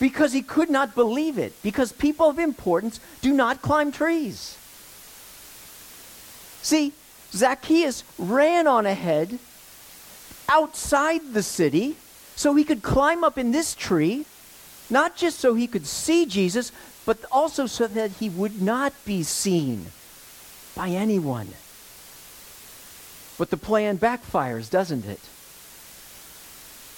because 0.00 0.32
he 0.32 0.42
could 0.42 0.70
not 0.70 0.96
believe 0.96 1.38
it, 1.38 1.52
because 1.62 1.92
people 1.92 2.28
of 2.28 2.38
importance 2.40 2.98
do 3.20 3.32
not 3.32 3.62
climb 3.62 3.92
trees. 3.92 4.56
See, 6.62 6.92
Zacchaeus 7.32 8.04
ran 8.18 8.66
on 8.66 8.86
ahead 8.86 9.38
outside 10.48 11.32
the 11.32 11.42
city 11.42 11.96
so 12.36 12.54
he 12.54 12.64
could 12.64 12.82
climb 12.82 13.22
up 13.22 13.38
in 13.38 13.52
this 13.52 13.74
tree, 13.74 14.26
not 14.88 15.16
just 15.16 15.38
so 15.38 15.54
he 15.54 15.66
could 15.66 15.86
see 15.86 16.26
Jesus, 16.26 16.72
but 17.06 17.18
also 17.30 17.66
so 17.66 17.86
that 17.86 18.10
he 18.12 18.28
would 18.28 18.60
not 18.60 18.92
be 19.04 19.22
seen 19.22 19.86
by 20.74 20.88
anyone. 20.88 21.48
But 23.38 23.50
the 23.50 23.56
plan 23.56 23.98
backfires, 23.98 24.68
doesn't 24.68 25.06
it? 25.06 25.20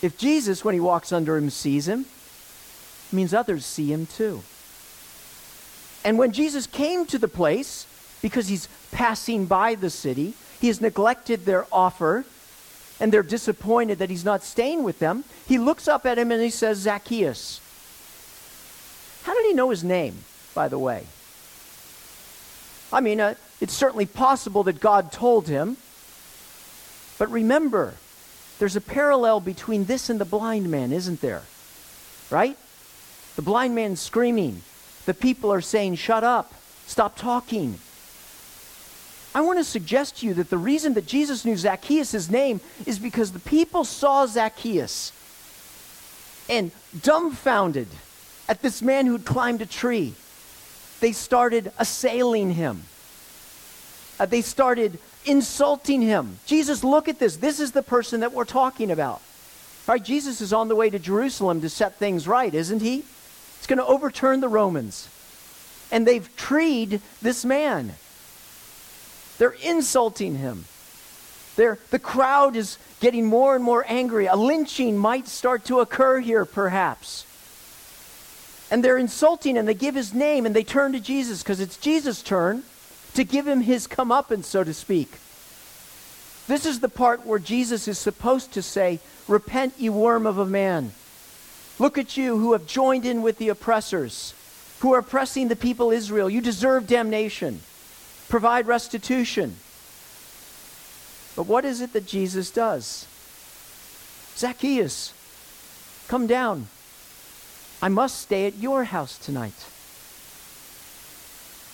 If 0.02 0.19
Jesus, 0.19 0.64
when 0.64 0.75
he 0.75 0.81
walks 0.81 1.12
under 1.12 1.37
him, 1.37 1.50
sees 1.50 1.87
him, 1.87 2.07
means 3.12 3.33
others 3.33 3.64
see 3.64 3.92
him 3.92 4.07
too. 4.07 4.42
And 6.04 6.19
when 6.19 6.33
Jesus 6.33 6.66
came 6.66 7.07
to 7.07 7.19
the 7.19 7.28
place, 7.28 7.87
because 8.23 8.49
he's 8.49 8.69
passing 8.93 9.47
by 9.47 9.75
the 9.75 9.91
city, 9.91 10.35
he 10.61 10.69
has 10.69 10.81
neglected 10.81 11.45
their 11.45 11.67
offer, 11.73 12.25
and 13.00 13.12
they're 13.12 13.23
disappointed 13.23 13.99
that 13.99 14.11
he's 14.11 14.25
not 14.25 14.45
staying 14.45 14.85
with 14.85 15.00
them. 15.00 15.25
He 15.47 15.59
looks 15.59 15.88
up 15.88 16.07
at 16.07 16.19
him 16.19 16.31
and 16.31 16.41
he 16.41 16.50
says, 16.50 16.79
Zacchaeus. 16.79 17.61
How 19.25 19.35
did 19.35 19.47
he 19.47 19.55
know 19.55 19.71
his 19.71 19.83
name, 19.83 20.19
by 20.55 20.69
the 20.69 20.79
way? 20.79 21.07
I 22.93 23.00
mean, 23.00 23.21
uh, 23.21 23.35
it's 23.61 23.73
certainly 23.73 24.07
possible 24.07 24.62
that 24.64 24.81
God 24.81 25.11
told 25.12 25.49
him. 25.49 25.76
But 27.19 27.31
remember, 27.31 27.95
there's 28.59 28.76
a 28.76 28.81
parallel 28.81 29.41
between 29.41 29.87
this 29.87 30.11
and 30.11 30.21
the 30.21 30.25
blind 30.25 30.71
man, 30.71 30.93
isn't 30.93 31.21
there? 31.21 31.43
Right? 32.31 32.57
The 33.37 33.43
blind 33.43 33.75
man's 33.75 34.00
screaming. 34.00 34.62
The 35.07 35.14
people 35.14 35.52
are 35.52 35.61
saying, 35.61 35.97
Shut 35.97 36.23
up, 36.23 36.52
stop 36.87 37.17
talking. 37.17 37.79
I 39.35 39.41
want 39.41 39.59
to 39.59 39.65
suggest 39.65 40.19
to 40.19 40.27
you 40.27 40.35
that 40.35 40.51
the 40.51 40.59
reason 40.59 40.95
that 40.95 41.07
Jesus 41.07 41.45
knew 41.45 41.57
Zacchaeus' 41.57 42.29
name 42.29 42.61
is 42.85 42.99
because 42.99 43.33
the 43.33 43.39
people 43.39 43.85
saw 43.85 44.27
Zacchaeus 44.27 45.12
and 46.49 46.71
dumbfounded 47.03 47.89
at 48.49 48.61
this 48.61 48.83
man 48.83 49.07
who'd 49.07 49.25
climbed 49.25 49.62
a 49.62 49.67
tree. 49.67 50.15
They 51.01 51.12
started 51.12 51.73
assailing 51.79 52.53
him. 52.53 52.83
Uh, 54.21 54.27
they 54.27 54.43
started 54.43 54.99
insulting 55.25 56.03
him. 56.03 56.39
Jesus, 56.47 56.85
look 56.85 57.09
at 57.09 57.19
this. 57.19 57.37
This 57.37 57.59
is 57.59 57.73
the 57.73 57.83
person 57.83 58.21
that 58.21 58.33
we're 58.33 58.45
talking 58.45 58.91
about. 58.91 59.23
All 59.89 59.95
right, 59.95 60.05
Jesus 60.05 60.41
is 60.41 60.53
on 60.53 60.69
the 60.69 60.77
way 60.77 60.91
to 60.91 60.99
Jerusalem 60.99 61.61
to 61.62 61.69
set 61.69 61.97
things 61.97 62.29
right, 62.29 62.53
isn't 62.53 62.83
he? 62.83 63.05
It's 63.59 63.67
going 63.67 63.79
to 63.79 63.87
overturn 63.87 64.41
the 64.41 64.49
Romans. 64.49 65.09
And 65.91 66.07
they've 66.07 66.29
treed 66.37 67.01
this 67.21 67.45
man. 67.45 67.95
They're 69.42 69.56
insulting 69.64 70.37
him. 70.37 70.66
There, 71.56 71.76
the 71.90 71.99
crowd 71.99 72.54
is 72.54 72.78
getting 73.00 73.26
more 73.26 73.56
and 73.56 73.64
more 73.64 73.84
angry. 73.88 74.26
A 74.26 74.37
lynching 74.37 74.96
might 74.96 75.26
start 75.26 75.64
to 75.64 75.80
occur 75.80 76.20
here, 76.20 76.44
perhaps. 76.44 77.26
And 78.70 78.84
they're 78.84 78.99
insulting 78.99 79.58
and 79.58 79.66
they 79.66 79.75
give 79.75 79.96
his 79.96 80.14
name 80.14 80.46
and 80.46 80.54
they 80.54 80.62
turn 80.62 80.92
to 80.92 81.00
Jesus 81.00 81.42
because 81.42 81.58
it's 81.58 81.76
Jesus' 81.76 82.22
turn 82.22 82.62
to 83.14 83.25
give 83.25 83.49
him 83.49 83.62
his 83.62 83.88
comeuppance, 83.88 84.44
so 84.44 84.62
to 84.62 84.72
speak. 84.72 85.11
This 86.46 86.64
is 86.64 86.78
the 86.78 86.88
part 86.88 87.26
where 87.26 87.40
Jesus 87.40 87.88
is 87.88 87.99
supposed 87.99 88.52
to 88.52 88.62
say, 88.62 89.00
Repent, 89.26 89.75
you 89.76 89.92
worm 89.92 90.25
of 90.25 90.38
a 90.38 90.46
man. 90.46 90.92
Look 91.80 91.99
at 91.99 92.16
you 92.16 92.38
who 92.38 92.52
have 92.52 92.68
joined 92.68 93.04
in 93.04 93.22
with 93.22 93.38
the 93.38 93.49
oppressors, 93.49 94.34
who 94.78 94.94
are 94.94 95.00
oppressing 95.00 95.49
the 95.49 95.56
people 95.56 95.90
Israel. 95.90 96.30
You 96.30 96.40
deserve 96.42 96.87
damnation. 96.87 97.62
Provide 98.33 98.67
restitution. 98.67 99.57
But 101.37 101.43
what 101.43 101.67
is 101.67 101.83
it 101.83 101.93
that 101.93 102.07
Jesus 102.07 102.51
does? 102.51 103.07
Zacchaeus, 104.39 105.12
come 106.09 106.27
down. 106.27 106.69
I 107.83 107.91
must 107.91 108.23
stay 108.23 108.47
at 108.47 108.57
your 108.57 108.85
house 108.85 109.19
tonight. 109.19 109.67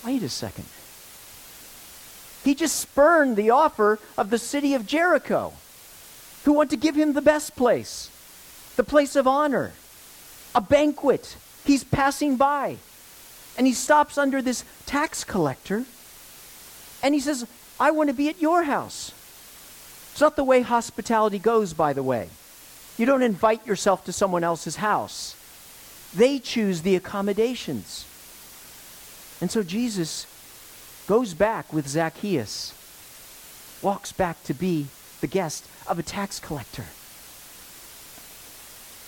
Wait 0.05 0.21
a 0.25 0.29
second. 0.29 0.65
He 2.43 2.57
just 2.57 2.75
spurned 2.75 3.37
the 3.37 3.50
offer 3.50 4.00
of 4.17 4.31
the 4.31 4.37
city 4.37 4.75
of 4.75 4.85
Jericho, 4.85 5.53
who 6.45 6.55
want 6.55 6.71
to 6.71 6.77
give 6.77 6.97
him 6.97 7.12
the 7.12 7.23
best 7.23 7.55
place, 7.55 8.11
the 8.75 8.83
place 8.83 9.15
of 9.15 9.29
honor, 9.29 9.75
a 10.57 10.61
banquet. 10.61 11.37
He's 11.65 11.85
passing 11.85 12.35
by. 12.35 12.79
And 13.57 13.65
he 13.65 13.73
stops 13.73 14.19
under 14.19 14.43
this 14.43 14.65
tax 14.87 15.23
collector 15.23 15.85
and 17.02 17.14
he 17.14 17.21
says, 17.21 17.47
I 17.78 17.90
want 17.90 18.09
to 18.09 18.14
be 18.14 18.28
at 18.28 18.40
your 18.40 18.64
house. 18.64 19.12
It's 20.12 20.21
not 20.21 20.37
the 20.37 20.45
way 20.45 20.62
hospitality 20.62 21.38
goes, 21.38 21.73
by 21.73 21.93
the 21.93 22.02
way. 22.02 22.28
You 22.97 23.07
don't 23.07 23.23
invite 23.23 23.67
yourself 23.67 24.05
to 24.07 24.12
someone 24.12 24.43
else's 24.43 24.76
house, 24.76 25.37
they 26.14 26.38
choose 26.38 26.83
the 26.83 26.97
accommodations. 26.97 28.05
And 29.40 29.50
so 29.50 29.62
Jesus 29.62 30.26
goes 31.07 31.35
back 31.35 31.73
with 31.73 31.87
Zacchaeus, 31.87 32.75
walks 33.83 34.11
back 34.11 34.43
to 34.45 34.55
be 34.55 34.88
the 35.21 35.28
guest 35.28 35.64
of 35.87 35.99
a 35.99 36.02
tax 36.02 36.40
collector. 36.40 36.87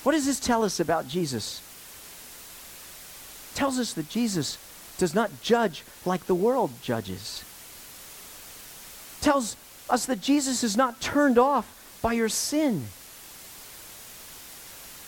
What 0.05 0.13
does 0.13 0.27
this 0.27 0.41
tell 0.41 0.63
us 0.63 0.79
about 0.79 1.09
Jesus? 1.09 1.61
It 3.53 3.57
tells 3.57 3.79
us 3.79 3.93
that 3.95 4.09
Jesus 4.09 4.57
does 4.99 5.15
not 5.15 5.43
judge 5.43 5.83
like 6.05 6.27
the 6.27 6.35
world 6.35 6.71
judges. 6.83 7.45
Tells 9.21 9.57
us 9.89 10.07
that 10.07 10.21
Jesus 10.21 10.63
is 10.63 10.77
not 10.77 11.01
turned 11.01 11.39
off 11.39 11.99
by 12.03 12.13
your 12.13 12.29
sin. 12.29 12.87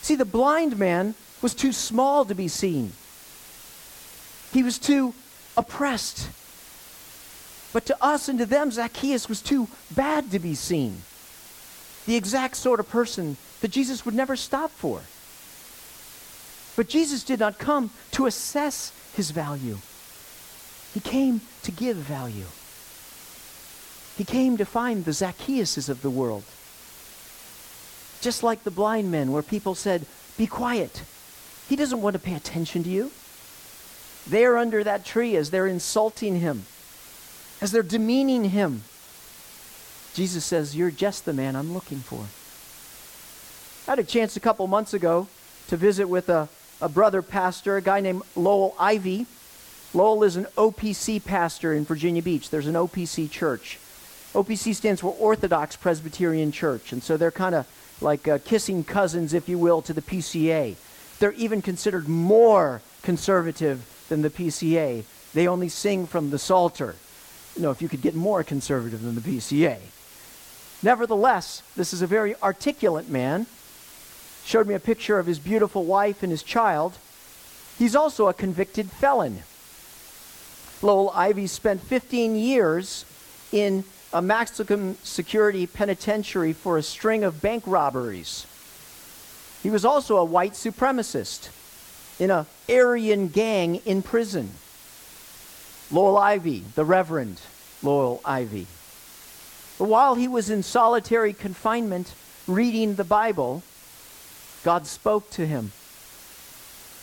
See, 0.01 0.15
the 0.15 0.25
blind 0.25 0.77
man 0.77 1.15
was 1.41 1.53
too 1.53 1.71
small 1.71 2.25
to 2.25 2.35
be 2.35 2.47
seen, 2.47 2.93
he 4.51 4.63
was 4.63 4.77
too 4.77 5.13
oppressed. 5.57 6.29
But 7.71 7.87
to 7.87 7.97
us 8.03 8.29
and 8.29 8.37
to 8.37 8.45
them, 8.45 8.69
Zacchaeus 8.69 9.27
was 9.27 9.41
too 9.41 9.67
bad 9.95 10.29
to 10.29 10.37
be 10.37 10.53
seen. 10.53 11.01
The 12.05 12.15
exact 12.15 12.55
sort 12.55 12.79
of 12.79 12.87
person 12.87 13.35
that 13.61 13.71
Jesus 13.71 14.05
would 14.05 14.13
never 14.13 14.35
stop 14.35 14.69
for. 14.69 15.01
But 16.75 16.87
Jesus 16.87 17.23
did 17.23 17.39
not 17.39 17.57
come 17.57 17.89
to 18.11 18.27
assess 18.27 18.91
his 19.15 19.31
value, 19.31 19.77
he 20.93 20.99
came 20.99 21.41
to 21.63 21.71
give 21.71 21.97
value. 21.97 22.45
He 24.17 24.23
came 24.23 24.57
to 24.57 24.65
find 24.65 25.05
the 25.05 25.11
Zacchaeuses 25.11 25.89
of 25.89 26.01
the 26.01 26.09
world. 26.09 26.43
Just 28.21 28.43
like 28.43 28.63
the 28.63 28.71
blind 28.71 29.11
men, 29.11 29.31
where 29.31 29.43
people 29.43 29.75
said, 29.75 30.05
Be 30.37 30.47
quiet. 30.47 31.03
He 31.67 31.75
doesn't 31.75 32.01
want 32.01 32.13
to 32.13 32.21
pay 32.21 32.35
attention 32.35 32.83
to 32.83 32.89
you. 32.89 33.11
There 34.27 34.57
under 34.57 34.83
that 34.83 35.05
tree 35.05 35.35
as 35.35 35.49
they're 35.49 35.67
insulting 35.67 36.39
him, 36.39 36.63
as 37.59 37.71
they're 37.71 37.83
demeaning 37.83 38.45
him. 38.45 38.83
Jesus 40.13 40.45
says, 40.45 40.75
You're 40.75 40.91
just 40.91 41.25
the 41.25 41.33
man 41.33 41.55
I'm 41.55 41.73
looking 41.73 41.99
for. 41.99 42.25
I 43.87 43.91
had 43.91 43.99
a 43.99 44.03
chance 44.03 44.37
a 44.37 44.39
couple 44.39 44.65
months 44.67 44.93
ago 44.93 45.27
to 45.67 45.75
visit 45.75 46.07
with 46.07 46.29
a, 46.29 46.47
a 46.81 46.87
brother 46.87 47.21
pastor, 47.21 47.77
a 47.77 47.81
guy 47.81 47.99
named 47.99 48.21
Lowell 48.35 48.75
Ivy. 48.79 49.25
Lowell 49.93 50.23
is 50.23 50.35
an 50.35 50.45
OPC 50.57 51.23
pastor 51.23 51.73
in 51.73 51.83
Virginia 51.83 52.21
Beach. 52.21 52.49
There's 52.49 52.67
an 52.67 52.75
OPC 52.75 53.29
church. 53.29 53.79
OPC 54.33 54.73
stands 54.73 55.01
for 55.01 55.15
Orthodox 55.19 55.75
Presbyterian 55.75 56.51
Church, 56.51 56.91
and 56.91 57.03
so 57.03 57.17
they're 57.17 57.31
kind 57.31 57.53
of 57.53 57.67
like 58.01 58.27
uh, 58.27 58.39
kissing 58.43 58.83
cousins, 58.83 59.33
if 59.33 59.47
you 59.47 59.59
will, 59.59 59.81
to 59.83 59.93
the 59.93 60.01
PCA. 60.01 60.75
They're 61.19 61.33
even 61.33 61.61
considered 61.61 62.07
more 62.07 62.81
conservative 63.03 63.85
than 64.09 64.23
the 64.23 64.31
PCA. 64.31 65.03
They 65.33 65.47
only 65.47 65.69
sing 65.69 66.07
from 66.07 66.31
the 66.31 66.39
Psalter. 66.39 66.95
You 67.55 67.61
know, 67.61 67.71
if 67.71 67.81
you 67.81 67.87
could 67.87 68.01
get 68.01 68.15
more 68.15 68.43
conservative 68.43 69.03
than 69.03 69.13
the 69.13 69.21
PCA. 69.21 69.77
Nevertheless, 70.81 71.61
this 71.75 71.93
is 71.93 72.01
a 72.01 72.07
very 72.07 72.35
articulate 72.41 73.09
man. 73.09 73.45
Showed 74.45 74.67
me 74.67 74.73
a 74.73 74.79
picture 74.79 75.19
of 75.19 75.27
his 75.27 75.39
beautiful 75.39 75.85
wife 75.85 76.23
and 76.23 76.31
his 76.31 76.43
child. 76.43 76.97
He's 77.77 77.95
also 77.95 78.27
a 78.27 78.33
convicted 78.33 78.91
felon. 78.91 79.43
Lowell 80.81 81.11
Ivy 81.11 81.47
spent 81.47 81.81
15 81.81 82.35
years 82.35 83.05
in 83.51 83.83
a 84.13 84.21
maximum 84.21 84.95
security 85.03 85.65
penitentiary 85.65 86.53
for 86.53 86.77
a 86.77 86.83
string 86.83 87.23
of 87.23 87.41
bank 87.41 87.63
robberies. 87.65 88.45
He 89.63 89.71
was 89.71 89.83
also 89.83 90.17
a 90.17 90.23
white 90.23 90.53
supremacist 90.53 91.49
in 92.19 92.29
a 92.29 92.45
Aryan 92.69 93.29
gang 93.29 93.77
in 93.85 94.03
prison. 94.03 94.51
Lowell 95.91 96.17
Ivy, 96.17 96.63
the 96.75 96.85
Reverend 96.85 97.41
Lowell 97.81 98.21
Ivy. 98.23 98.67
But 99.79 99.85
while 99.85 100.15
he 100.15 100.27
was 100.27 100.49
in 100.49 100.61
solitary 100.61 101.33
confinement 101.33 102.13
reading 102.47 102.95
the 102.95 103.03
Bible, 103.03 103.63
God 104.63 104.85
spoke 104.85 105.29
to 105.31 105.47
him. 105.47 105.71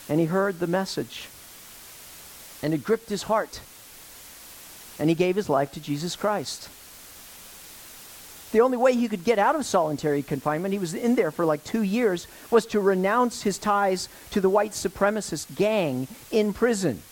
And 0.08 0.20
he 0.20 0.26
heard 0.26 0.60
the 0.60 0.66
message. 0.66 1.28
And 2.62 2.72
it 2.72 2.84
gripped 2.84 3.08
his 3.08 3.24
heart. 3.24 3.60
And 4.98 5.08
he 5.08 5.14
gave 5.14 5.34
his 5.34 5.48
life 5.48 5.72
to 5.72 5.80
Jesus 5.80 6.14
Christ. 6.14 6.68
The 8.52 8.60
only 8.60 8.76
way 8.76 8.94
he 8.94 9.08
could 9.08 9.24
get 9.24 9.38
out 9.38 9.54
of 9.54 9.64
solitary 9.64 10.22
confinement, 10.22 10.72
he 10.72 10.78
was 10.78 10.94
in 10.94 11.14
there 11.14 11.30
for 11.30 11.44
like 11.44 11.62
two 11.62 11.82
years, 11.82 12.26
was 12.50 12.66
to 12.66 12.80
renounce 12.80 13.42
his 13.42 13.58
ties 13.58 14.08
to 14.32 14.40
the 14.40 14.50
white 14.50 14.72
supremacist 14.72 15.54
gang 15.54 16.08
in 16.32 16.52
prison. 16.52 17.02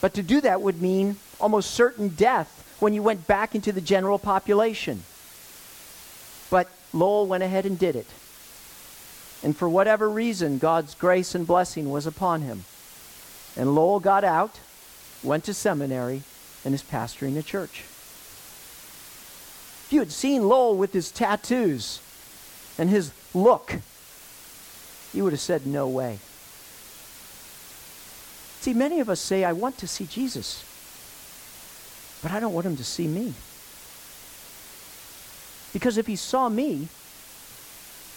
But 0.00 0.14
to 0.14 0.22
do 0.22 0.40
that 0.42 0.62
would 0.62 0.80
mean 0.80 1.16
almost 1.40 1.72
certain 1.72 2.08
death 2.08 2.76
when 2.78 2.94
you 2.94 3.02
went 3.02 3.26
back 3.26 3.56
into 3.56 3.72
the 3.72 3.80
general 3.80 4.18
population. 4.18 5.02
But 6.50 6.68
Lowell 6.92 7.26
went 7.26 7.42
ahead 7.42 7.66
and 7.66 7.76
did 7.76 7.96
it. 7.96 8.06
And 9.42 9.56
for 9.56 9.68
whatever 9.68 10.08
reason, 10.08 10.58
God's 10.58 10.94
grace 10.94 11.34
and 11.34 11.46
blessing 11.46 11.90
was 11.90 12.06
upon 12.06 12.42
him. 12.42 12.64
And 13.56 13.74
Lowell 13.74 14.00
got 14.00 14.22
out, 14.22 14.60
went 15.22 15.44
to 15.44 15.54
seminary, 15.54 16.22
and 16.64 16.74
is 16.74 16.82
pastoring 16.82 17.36
a 17.36 17.42
church. 17.42 17.84
If 19.88 19.94
you 19.94 20.00
had 20.00 20.12
seen 20.12 20.46
Lowell 20.46 20.76
with 20.76 20.92
his 20.92 21.10
tattoos 21.10 22.02
and 22.76 22.90
his 22.90 23.10
look, 23.32 23.76
you 25.14 25.24
would 25.24 25.32
have 25.32 25.40
said, 25.40 25.66
No 25.66 25.88
way. 25.88 26.18
See, 28.60 28.74
many 28.74 29.00
of 29.00 29.08
us 29.08 29.18
say, 29.18 29.44
I 29.44 29.54
want 29.54 29.78
to 29.78 29.88
see 29.88 30.04
Jesus, 30.04 30.62
but 32.22 32.32
I 32.32 32.38
don't 32.38 32.52
want 32.52 32.66
him 32.66 32.76
to 32.76 32.84
see 32.84 33.06
me. 33.06 33.32
Because 35.72 35.96
if 35.96 36.06
he 36.06 36.16
saw 36.16 36.50
me, 36.50 36.88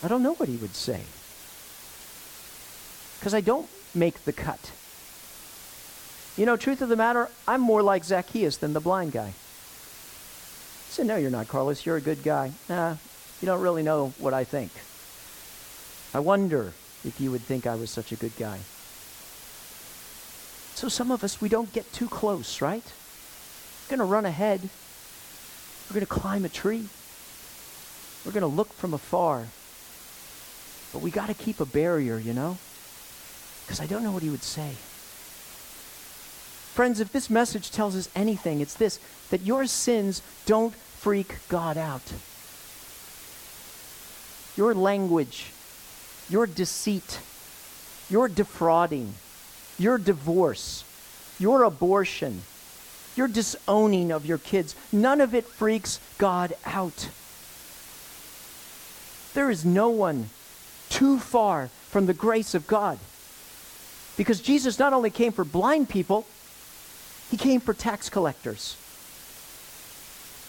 I 0.03 0.09
don't 0.09 0.23
know 0.23 0.33
what 0.33 0.49
he 0.49 0.57
would 0.57 0.75
say. 0.75 1.03
Because 3.17 3.33
I 3.33 3.39
don't 3.39 3.69
make 3.95 4.25
the 4.25 4.33
cut. 4.33 4.73
You 6.35 6.45
know, 6.45 6.57
truth 6.57 6.81
of 6.81 6.89
the 6.89 6.97
matter, 6.97 7.29
I'm 7.47 7.61
more 7.61 7.81
like 7.81 8.03
Zacchaeus 8.03 8.57
than 8.57 8.73
the 8.73 8.81
blind 8.81 9.13
guy 9.13 9.35
said, 10.91 11.07
No, 11.07 11.15
you're 11.15 11.31
not, 11.31 11.47
Carlos. 11.47 11.85
You're 11.85 11.97
a 11.97 12.01
good 12.01 12.21
guy. 12.21 12.51
Nah, 12.67 12.95
you 13.41 13.45
don't 13.45 13.61
really 13.61 13.81
know 13.81 14.13
what 14.17 14.33
I 14.33 14.43
think. 14.43 14.71
I 16.13 16.19
wonder 16.19 16.73
if 17.05 17.15
you 17.19 17.31
would 17.31 17.41
think 17.41 17.65
I 17.65 17.75
was 17.75 17.89
such 17.89 18.11
a 18.11 18.15
good 18.17 18.35
guy. 18.37 18.59
So 20.75 20.89
some 20.89 21.11
of 21.11 21.23
us, 21.23 21.39
we 21.39 21.47
don't 21.47 21.71
get 21.71 21.91
too 21.93 22.07
close, 22.07 22.61
right? 22.61 22.83
We're 22.83 23.97
going 23.97 24.07
to 24.07 24.11
run 24.11 24.25
ahead. 24.25 24.61
We're 25.89 25.93
going 25.93 26.05
to 26.05 26.11
climb 26.11 26.43
a 26.43 26.49
tree. 26.49 26.87
We're 28.25 28.33
going 28.33 28.41
to 28.41 28.47
look 28.47 28.73
from 28.73 28.93
afar. 28.93 29.47
But 30.91 31.01
we 31.01 31.09
got 31.09 31.27
to 31.27 31.33
keep 31.33 31.59
a 31.59 31.65
barrier, 31.65 32.17
you 32.17 32.33
know? 32.33 32.57
Because 33.63 33.79
I 33.79 33.85
don't 33.85 34.03
know 34.03 34.11
what 34.11 34.23
he 34.23 34.29
would 34.29 34.43
say. 34.43 34.75
Friends, 36.73 37.01
if 37.01 37.11
this 37.11 37.29
message 37.29 37.69
tells 37.69 37.97
us 37.97 38.09
anything, 38.15 38.61
it's 38.61 38.75
this 38.75 38.97
that 39.29 39.41
your 39.41 39.65
sins 39.65 40.21
don't 40.45 40.73
freak 40.73 41.35
God 41.49 41.77
out. 41.77 42.13
Your 44.55 44.73
language, 44.73 45.51
your 46.29 46.47
deceit, 46.47 47.19
your 48.09 48.29
defrauding, 48.29 49.13
your 49.77 49.97
divorce, 49.97 50.85
your 51.39 51.63
abortion, 51.63 52.41
your 53.17 53.27
disowning 53.27 54.11
of 54.11 54.25
your 54.25 54.37
kids, 54.37 54.73
none 54.93 55.19
of 55.19 55.35
it 55.35 55.45
freaks 55.45 55.99
God 56.17 56.53
out. 56.65 57.09
There 59.33 59.49
is 59.49 59.65
no 59.65 59.89
one 59.89 60.29
too 60.89 61.19
far 61.19 61.67
from 61.89 62.05
the 62.05 62.13
grace 62.13 62.53
of 62.53 62.67
God. 62.67 62.97
Because 64.15 64.39
Jesus 64.39 64.79
not 64.79 64.93
only 64.93 65.09
came 65.09 65.31
for 65.31 65.43
blind 65.43 65.89
people, 65.89 66.25
he 67.31 67.37
came 67.37 67.61
for 67.61 67.73
tax 67.73 68.09
collectors. 68.09 68.75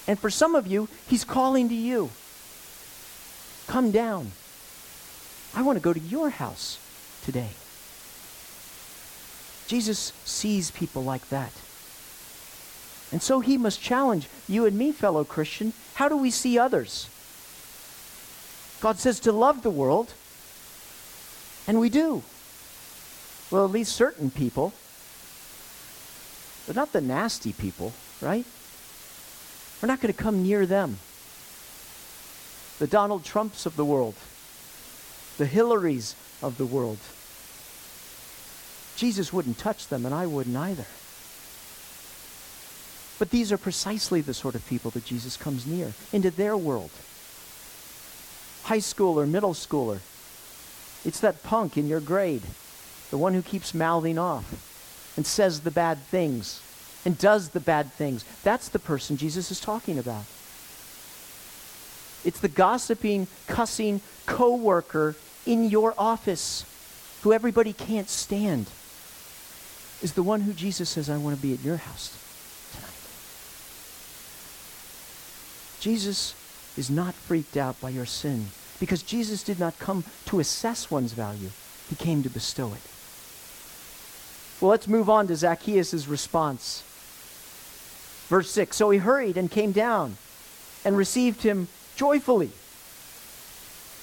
And 0.09 0.19
for 0.19 0.31
some 0.31 0.57
of 0.57 0.67
you, 0.67 0.89
he's 1.07 1.25
calling 1.25 1.69
to 1.69 1.75
you. 1.75 2.11
Come 3.69 3.93
down. 3.93 4.33
I 5.55 5.63
want 5.63 5.77
to 5.79 5.83
go 5.83 5.93
to 5.93 6.01
your 6.01 6.31
house 6.31 6.81
today. 7.25 7.51
Jesus 9.69 10.13
sees 10.25 10.73
people 10.73 11.05
like 11.05 11.29
that. 11.29 11.53
And 13.13 13.23
so 13.23 13.41
he 13.41 13.57
must 13.57 13.81
challenge 13.81 14.27
you 14.49 14.67
and 14.67 14.77
me, 14.77 14.91
fellow 14.91 15.23
Christian. 15.23 15.75
How 15.95 16.09
do 16.09 16.17
we 16.17 16.31
see 16.31 16.59
others? 16.59 17.09
God 18.81 18.99
says 18.99 19.21
to 19.21 19.31
love 19.31 19.63
the 19.63 19.71
world, 19.71 20.15
and 21.69 21.79
we 21.79 21.89
do. 21.89 22.25
Well, 23.53 23.65
at 23.65 23.71
least 23.71 23.95
certain 23.95 24.31
people, 24.31 24.73
but 26.67 26.77
not 26.77 26.93
the 26.93 27.01
nasty 27.01 27.53
people, 27.53 27.93
right? 28.21 28.45
We're 29.81 29.89
not 29.89 30.01
going 30.01 30.15
to 30.15 30.23
come 30.23 30.43
near 30.43 30.65
them. 30.65 30.99
The 32.79 32.87
Donald 32.87 33.25
Trumps 33.25 33.67
of 33.67 33.77
the 33.77 33.85
world, 33.85 34.15
the 35.39 35.47
Hillaries 35.47 36.15
of 36.43 36.59
the 36.59 36.67
world. 36.67 36.99
Jesus 38.97 39.33
wouldn't 39.33 39.59
touch 39.59 39.89
them, 39.89 40.07
and 40.07 40.15
I 40.15 40.27
wouldn't 40.27 40.57
either. 40.57 40.87
But 43.19 43.31
these 43.31 43.53
are 43.53 43.59
precisely 43.59 44.21
the 44.21 44.35
sort 44.35 44.55
of 44.55 44.67
people 44.67 44.91
that 44.93 45.05
Jesus 45.05 45.37
comes 45.37 45.67
near 45.67 45.93
into 46.13 46.31
their 46.31 46.57
world. 46.57 46.91
High 48.65 48.79
schooler, 48.79 49.29
middle 49.29 49.55
schooler. 49.55 50.01
It's 51.05 51.21
that 51.21 51.43
punk 51.43 51.77
in 51.77 51.89
your 51.89 52.01
grade, 52.01 52.43
the 53.11 53.19
one 53.19 53.35
who 53.35 53.43
keeps 53.43 53.75
mouthing 53.75 54.19
off 54.19 54.72
and 55.17 55.27
says 55.27 55.61
the 55.61 55.71
bad 55.71 55.99
things 55.99 56.61
and 57.05 57.19
does 57.19 57.51
the 57.51 57.61
bad 57.61 57.93
things. 57.93 58.25
That's 58.43 58.69
the 58.69 58.79
person 58.79 59.17
Jesus 59.17 59.51
is 59.51 59.61
talking 59.61 59.99
about. 59.99 60.25
It's 62.25 62.41
the 62.41 62.49
gossiping, 62.49 63.27
cussing 63.47 64.01
coworker 64.27 65.17
in 65.45 65.69
your 65.69 65.95
office 65.99 66.65
who 67.23 67.33
everybody 67.33 67.73
can't 67.73 68.09
stand 68.09 68.67
is 70.03 70.13
the 70.15 70.23
one 70.23 70.41
who 70.43 70.53
Jesus 70.53 70.91
says, 70.91 71.09
I 71.09 71.17
want 71.17 71.37
to 71.37 71.43
be 71.43 71.53
at 71.55 71.61
your 71.61 71.77
house 71.77 72.17
tonight. 72.73 72.91
Jesus 75.81 76.35
is 76.77 76.91
not 76.91 77.15
freaked 77.15 77.57
out 77.57 77.81
by 77.81 77.91
your 77.91 78.07
sin 78.07 78.47
because 78.81 79.03
Jesus 79.03 79.43
did 79.43 79.61
not 79.61 79.79
come 79.79 80.05
to 80.27 80.41
assess 80.41 80.91
one's 80.91 81.13
value, 81.13 81.51
he 81.89 81.95
came 81.95 82.23
to 82.23 82.31
bestow 82.31 82.73
it. 82.73 82.92
Well, 84.63 84.71
let's 84.71 84.87
move 84.87 85.11
on 85.11 85.27
to 85.27 85.35
Zacchaeus' 85.35 86.07
response. 86.07 86.85
Verse 88.29 88.49
6 88.53 88.77
So 88.77 88.91
he 88.91 89.01
hurried 89.01 89.37
and 89.37 89.51
came 89.51 89.73
down 89.73 90.19
and 90.85 90.97
received 90.97 91.43
him 91.43 91.67
joyfully. 91.97 92.53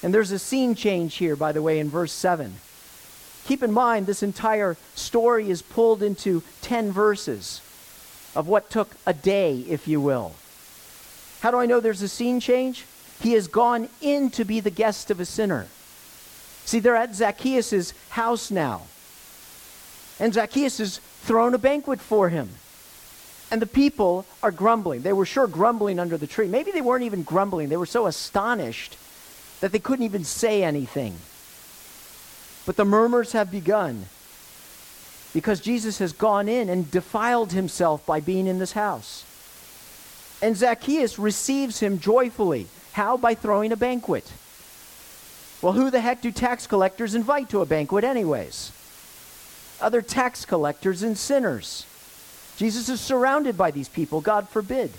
And 0.04 0.14
there's 0.14 0.32
a 0.32 0.40
scene 0.40 0.76
change 0.76 1.16
here, 1.16 1.38
by 1.38 1.54
the 1.54 1.62
way, 1.62 1.80
in 1.80 1.90
verse 1.90 2.12
7. 2.12 2.56
Keep 3.46 3.64
in 3.64 3.72
mind, 3.72 4.06
this 4.06 4.22
entire 4.22 4.76
story 4.96 5.50
is 5.50 5.62
pulled 5.62 6.04
into 6.04 6.44
10 6.62 6.92
verses 6.92 7.62
of 8.36 8.50
what 8.50 8.70
took 8.70 8.98
a 9.06 9.14
day, 9.14 9.60
if 9.70 9.88
you 9.88 10.02
will. 10.02 10.36
How 11.40 11.52
do 11.52 11.58
I 11.58 11.68
know 11.68 11.80
there's 11.80 12.02
a 12.02 12.10
scene 12.10 12.42
change? 12.42 12.86
He 13.22 13.32
has 13.32 13.48
gone 13.48 13.88
in 14.02 14.30
to 14.32 14.44
be 14.44 14.60
the 14.60 14.70
guest 14.70 15.10
of 15.10 15.22
a 15.22 15.26
sinner. 15.26 15.68
See, 16.66 16.80
they're 16.80 16.98
at 16.98 17.16
Zacchaeus' 17.16 17.94
house 18.10 18.52
now. 18.52 18.88
And 20.20 20.34
Zacchaeus 20.34 20.80
has 20.80 20.98
thrown 20.98 21.54
a 21.54 21.58
banquet 21.58 22.00
for 22.00 22.30
him. 22.30 22.50
And 23.52 23.62
the 23.62 23.68
people 23.68 24.26
are 24.44 24.52
grumbling. 24.52 25.02
They 25.02 25.14
were 25.14 25.26
sure 25.26 25.48
grumbling 25.48 26.00
under 26.00 26.18
the 26.18 26.28
tree. 26.28 26.48
Maybe 26.48 26.72
they 26.72 26.82
weren't 26.82 27.04
even 27.04 27.24
grumbling. 27.24 27.70
They 27.70 27.78
were 27.78 27.86
so 27.86 28.06
astonished 28.06 28.98
that 29.62 29.72
they 29.72 29.80
couldn't 29.80 30.06
even 30.06 30.24
say 30.24 30.64
anything. 30.64 31.16
But 32.66 32.76
the 32.76 32.86
murmurs 32.86 33.32
have 33.32 33.50
begun 33.50 34.06
because 35.34 35.60
Jesus 35.60 35.98
has 36.00 36.14
gone 36.14 36.48
in 36.48 36.70
and 36.70 36.90
defiled 36.92 37.52
himself 37.52 38.06
by 38.06 38.20
being 38.20 38.48
in 38.48 38.60
this 38.60 38.74
house. 38.74 39.26
And 40.42 40.56
Zacchaeus 40.56 41.20
receives 41.20 41.80
him 41.80 42.00
joyfully. 42.00 42.68
How? 42.94 43.18
By 43.18 43.36
throwing 43.36 43.72
a 43.72 43.78
banquet. 43.78 44.32
Well, 45.62 45.74
who 45.74 45.90
the 45.90 46.00
heck 46.00 46.22
do 46.22 46.32
tax 46.32 46.68
collectors 46.68 47.16
invite 47.16 47.50
to 47.50 47.62
a 47.62 47.66
banquet, 47.66 48.04
anyways? 48.04 48.72
Other 49.82 50.02
tax 50.02 50.46
collectors 50.46 51.04
and 51.04 51.18
sinners. 51.18 51.86
Jesus 52.58 52.90
is 52.90 53.00
surrounded 53.00 53.58
by 53.58 53.72
these 53.72 53.88
people, 53.88 54.20
God 54.20 54.50
forbid. 54.50 54.92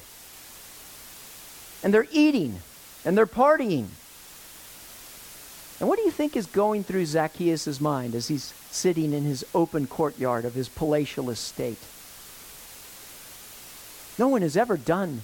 And 1.82 1.92
they're 1.92 2.06
eating 2.10 2.60
and 3.04 3.16
they're 3.16 3.26
partying. 3.26 3.86
And 5.78 5.88
what 5.88 5.98
do 5.98 6.04
you 6.04 6.10
think 6.10 6.36
is 6.36 6.46
going 6.46 6.84
through 6.84 7.06
Zacchaeus' 7.06 7.80
mind 7.80 8.14
as 8.14 8.28
he's 8.28 8.54
sitting 8.70 9.12
in 9.12 9.24
his 9.24 9.44
open 9.54 9.86
courtyard 9.86 10.44
of 10.44 10.54
his 10.54 10.68
palatial 10.68 11.30
estate? 11.30 11.78
No 14.18 14.28
one 14.28 14.42
has 14.42 14.56
ever 14.56 14.76
done 14.76 15.22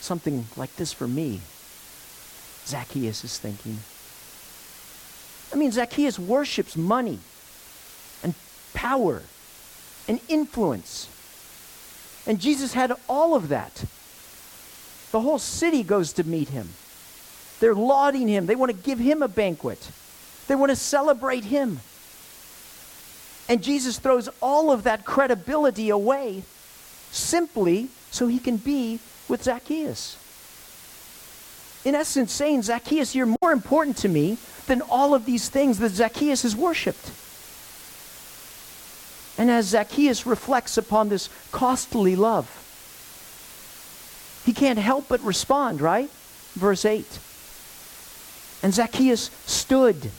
something 0.00 0.46
like 0.56 0.74
this 0.76 0.92
for 0.92 1.08
me, 1.08 1.40
Zacchaeus 2.66 3.24
is 3.24 3.38
thinking. 3.38 3.78
I 5.52 5.56
mean, 5.56 5.72
Zacchaeus 5.72 6.18
worships 6.18 6.76
money 6.76 7.18
power 8.74 9.22
and 10.06 10.20
influence. 10.28 11.08
And 12.26 12.40
Jesus 12.40 12.74
had 12.74 12.92
all 13.08 13.34
of 13.34 13.48
that. 13.48 13.84
The 15.12 15.20
whole 15.20 15.38
city 15.38 15.82
goes 15.82 16.12
to 16.14 16.24
meet 16.24 16.50
him. 16.50 16.68
They're 17.60 17.74
lauding 17.74 18.28
him. 18.28 18.46
They 18.46 18.56
want 18.56 18.70
to 18.70 18.76
give 18.76 18.98
him 18.98 19.22
a 19.22 19.28
banquet. 19.28 19.90
They 20.46 20.54
want 20.54 20.70
to 20.70 20.76
celebrate 20.76 21.44
him. 21.44 21.80
And 23.48 23.62
Jesus 23.62 23.98
throws 23.98 24.28
all 24.42 24.70
of 24.70 24.84
that 24.84 25.04
credibility 25.04 25.88
away 25.88 26.42
simply 27.10 27.88
so 28.10 28.26
he 28.26 28.38
can 28.38 28.58
be 28.58 29.00
with 29.28 29.42
Zacchaeus. 29.42 30.18
In 31.84 31.94
essence, 31.94 32.32
saying, 32.32 32.62
Zacchaeus, 32.62 33.14
you're 33.14 33.34
more 33.40 33.52
important 33.52 33.96
to 33.98 34.08
me 34.08 34.36
than 34.66 34.82
all 34.82 35.14
of 35.14 35.24
these 35.24 35.48
things 35.48 35.78
that 35.78 35.90
Zacchaeus 35.90 36.42
has 36.42 36.54
worshiped. 36.54 37.10
And 39.38 39.50
as 39.50 39.66
Zacchaeus 39.66 40.26
reflects 40.26 40.76
upon 40.76 41.08
this 41.08 41.30
costly 41.52 42.16
love, 42.16 42.50
he 44.44 44.52
can't 44.52 44.78
help 44.78 45.08
but 45.08 45.20
respond, 45.20 45.80
right? 45.80 46.10
Verse 46.54 46.84
8. 46.84 47.06
And 48.64 48.74
Zacchaeus 48.74 49.30
stood. 49.46 50.10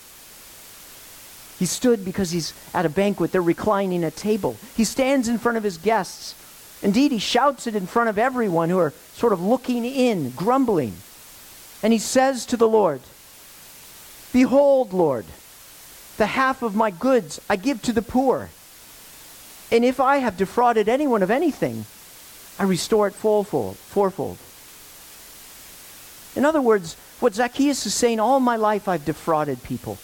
He 1.58 1.66
stood 1.66 2.06
because 2.06 2.32
he's 2.32 2.54
at 2.74 2.86
a 2.86 2.90
banquet. 2.90 3.34
They're 3.34 3.42
reclining 3.42 4.06
at 4.06 4.16
table. 4.16 4.56
He 4.78 4.86
stands 4.86 5.28
in 5.28 5.38
front 5.38 5.58
of 5.58 5.64
his 5.64 5.78
guests. 5.78 6.36
Indeed, 6.82 7.12
he 7.12 7.20
shouts 7.20 7.68
it 7.68 7.76
in 7.76 7.88
front 7.88 8.08
of 8.08 8.18
everyone 8.18 8.70
who 8.70 8.80
are 8.80 8.94
sort 9.14 9.34
of 9.34 9.42
looking 9.42 9.84
in, 9.84 10.30
grumbling. 10.30 10.94
And 11.84 11.92
he 11.92 12.00
says 12.00 12.46
to 12.46 12.58
the 12.58 12.70
Lord, 12.70 13.02
Behold, 14.32 14.94
Lord, 14.94 15.26
the 16.16 16.28
half 16.28 16.62
of 16.62 16.76
my 16.76 16.92
goods 16.92 17.42
I 17.50 17.58
give 17.58 17.82
to 17.82 17.94
the 17.94 18.02
poor. 18.02 18.50
And 19.72 19.86
if 19.86 20.00
I 20.00 20.18
have 20.18 20.38
defrauded 20.38 20.90
anyone 20.90 21.22
of 21.22 21.30
anything, 21.30 21.86
I 22.58 22.64
restore 22.64 23.08
it 23.08 23.14
fourfold. 23.14 23.78
fourfold. 23.78 24.38
In 26.36 26.46
other 26.46 26.62
words, 26.62 26.96
what 27.20 27.36
Zacchaeus 27.36 27.86
is 27.86 27.94
saying, 27.94 28.20
all 28.20 28.40
my 28.40 28.56
life 28.56 28.88
I've 28.88 29.06
defrauded 29.06 29.64
people. 29.64 29.98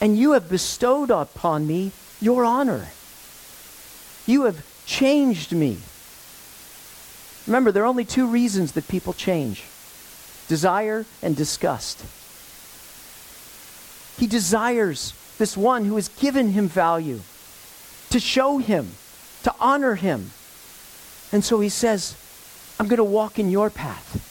And 0.00 0.16
you 0.16 0.32
have 0.32 0.48
bestowed 0.48 1.10
upon 1.10 1.66
me 1.66 1.92
your 2.20 2.44
honor. 2.44 2.88
You 4.26 4.44
have 4.44 4.64
changed 4.86 5.52
me. 5.52 5.78
Remember, 7.46 7.72
there 7.72 7.82
are 7.82 7.86
only 7.86 8.04
two 8.04 8.26
reasons 8.26 8.72
that 8.72 8.88
people 8.88 9.12
change 9.12 9.64
desire 10.48 11.04
and 11.22 11.36
disgust. 11.36 12.02
He 14.18 14.26
desires 14.26 15.12
this 15.38 15.56
one 15.56 15.84
who 15.84 15.96
has 15.96 16.08
given 16.08 16.52
him 16.52 16.68
value 16.68 17.20
to 18.10 18.20
show 18.20 18.58
him, 18.58 18.92
to 19.42 19.54
honor 19.60 19.94
him. 19.94 20.30
And 21.32 21.44
so 21.44 21.60
he 21.60 21.68
says, 21.68 22.16
I'm 22.80 22.88
going 22.88 22.98
to 22.98 23.04
walk 23.04 23.38
in 23.38 23.50
your 23.50 23.70
path, 23.70 24.24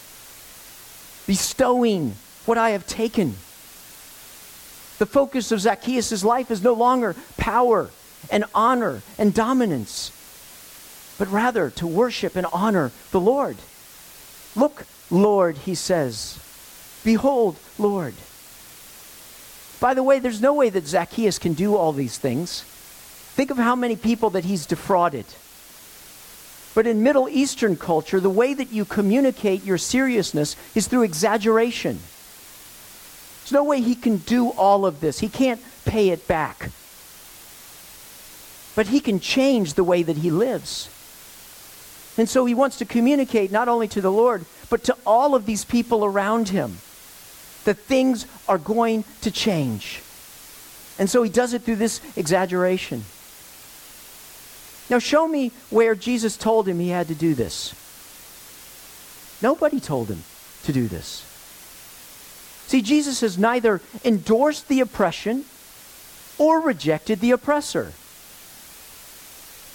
bestowing 1.28 2.16
what 2.46 2.58
I 2.58 2.72
have 2.72 2.88
taken. 2.88 3.36
The 4.98 5.06
focus 5.06 5.52
of 5.52 5.62
Zacchaeus' 5.62 6.24
life 6.24 6.50
is 6.50 6.63
no 6.63 6.74
longer 6.74 7.16
power 7.38 7.90
and 8.32 8.46
honor 8.56 9.02
and 9.18 9.34
dominance, 9.34 10.12
but 11.20 11.32
rather 11.32 11.70
to 11.72 11.86
worship 11.86 12.36
and 12.36 12.48
honor 12.52 12.92
the 13.12 13.20
Lord. 13.20 13.58
Look, 14.56 14.86
Lord, 15.12 15.58
he 15.58 15.76
says. 15.76 16.40
Behold, 17.04 17.58
Lord. 17.78 18.16
By 19.80 19.94
the 19.94 20.04
way, 20.04 20.20
there's 20.20 20.42
no 20.42 20.54
way 20.54 20.70
that 20.70 20.88
Zacchaeus 20.88 21.38
can 21.38 21.54
do 21.54 21.76
all 21.76 21.94
these 21.94 22.18
things. 22.18 22.66
Think 23.38 23.52
of 23.52 23.58
how 23.58 23.76
many 23.76 23.95
people 23.95 24.32
that 24.32 24.45
he's 24.45 24.65
defrauded. 24.65 25.26
But 26.73 26.88
in 26.88 27.04
Middle 27.04 27.30
Eastern 27.30 27.76
culture, 27.78 28.19
the 28.19 28.32
way 28.32 28.56
that 28.56 28.71
you 28.71 28.84
communicate 28.84 29.63
your 29.63 29.78
seriousness 29.78 30.56
is 30.73 30.88
through 30.88 31.04
exaggeration. 31.04 32.00
There's 33.43 33.52
no 33.52 33.63
way 33.63 33.80
he 33.80 33.93
can 33.93 34.17
do 34.17 34.50
all 34.50 34.88
of 34.88 35.02
this. 35.02 35.19
He 35.19 35.30
can't 35.30 35.62
pay 35.86 36.10
it 36.10 36.28
back. 36.28 36.71
But 38.76 38.88
he 38.88 39.00
can 39.00 39.19
change 39.19 39.76
the 39.76 39.84
way 39.84 40.02
that 40.02 40.17
he 40.17 40.32
lives. 40.32 40.89
And 42.17 42.28
so 42.28 42.43
he 42.45 42.56
wants 42.56 42.80
to 42.80 42.86
communicate 42.86 43.52
not 43.52 43.67
only 43.67 43.88
to 43.89 44.02
the 44.02 44.12
Lord, 44.12 44.45
but 44.71 44.84
to 44.86 44.97
all 45.06 45.36
of 45.36 45.45
these 45.45 45.63
people 45.63 46.04
around 46.04 46.50
him 46.50 46.80
that 47.65 47.78
things 47.78 48.26
are 48.47 48.58
going 48.58 49.04
to 49.21 49.30
change. 49.30 50.02
And 50.97 51.08
so 51.08 51.21
he 51.21 51.30
does 51.30 51.54
it 51.54 51.62
through 51.62 51.76
this 51.76 52.02
exaggeration. 52.17 53.04
Now, 54.89 55.00
show 55.00 55.28
me 55.28 55.52
where 55.69 55.95
Jesus 55.95 56.38
told 56.38 56.67
him 56.67 56.80
he 56.80 56.89
had 56.89 57.08
to 57.08 57.15
do 57.15 57.34
this. 57.34 57.73
Nobody 59.41 59.80
told 59.80 60.08
him 60.08 60.23
to 60.63 60.73
do 60.73 60.88
this. 60.88 61.23
See, 62.67 62.82
Jesus 62.82 63.21
has 63.21 63.38
neither 63.38 63.82
endorsed 64.04 64.67
the 64.67 64.80
oppression 64.80 65.45
or 66.38 66.62
rejected 66.62 67.19
the 67.19 67.32
oppressor. 67.32 67.93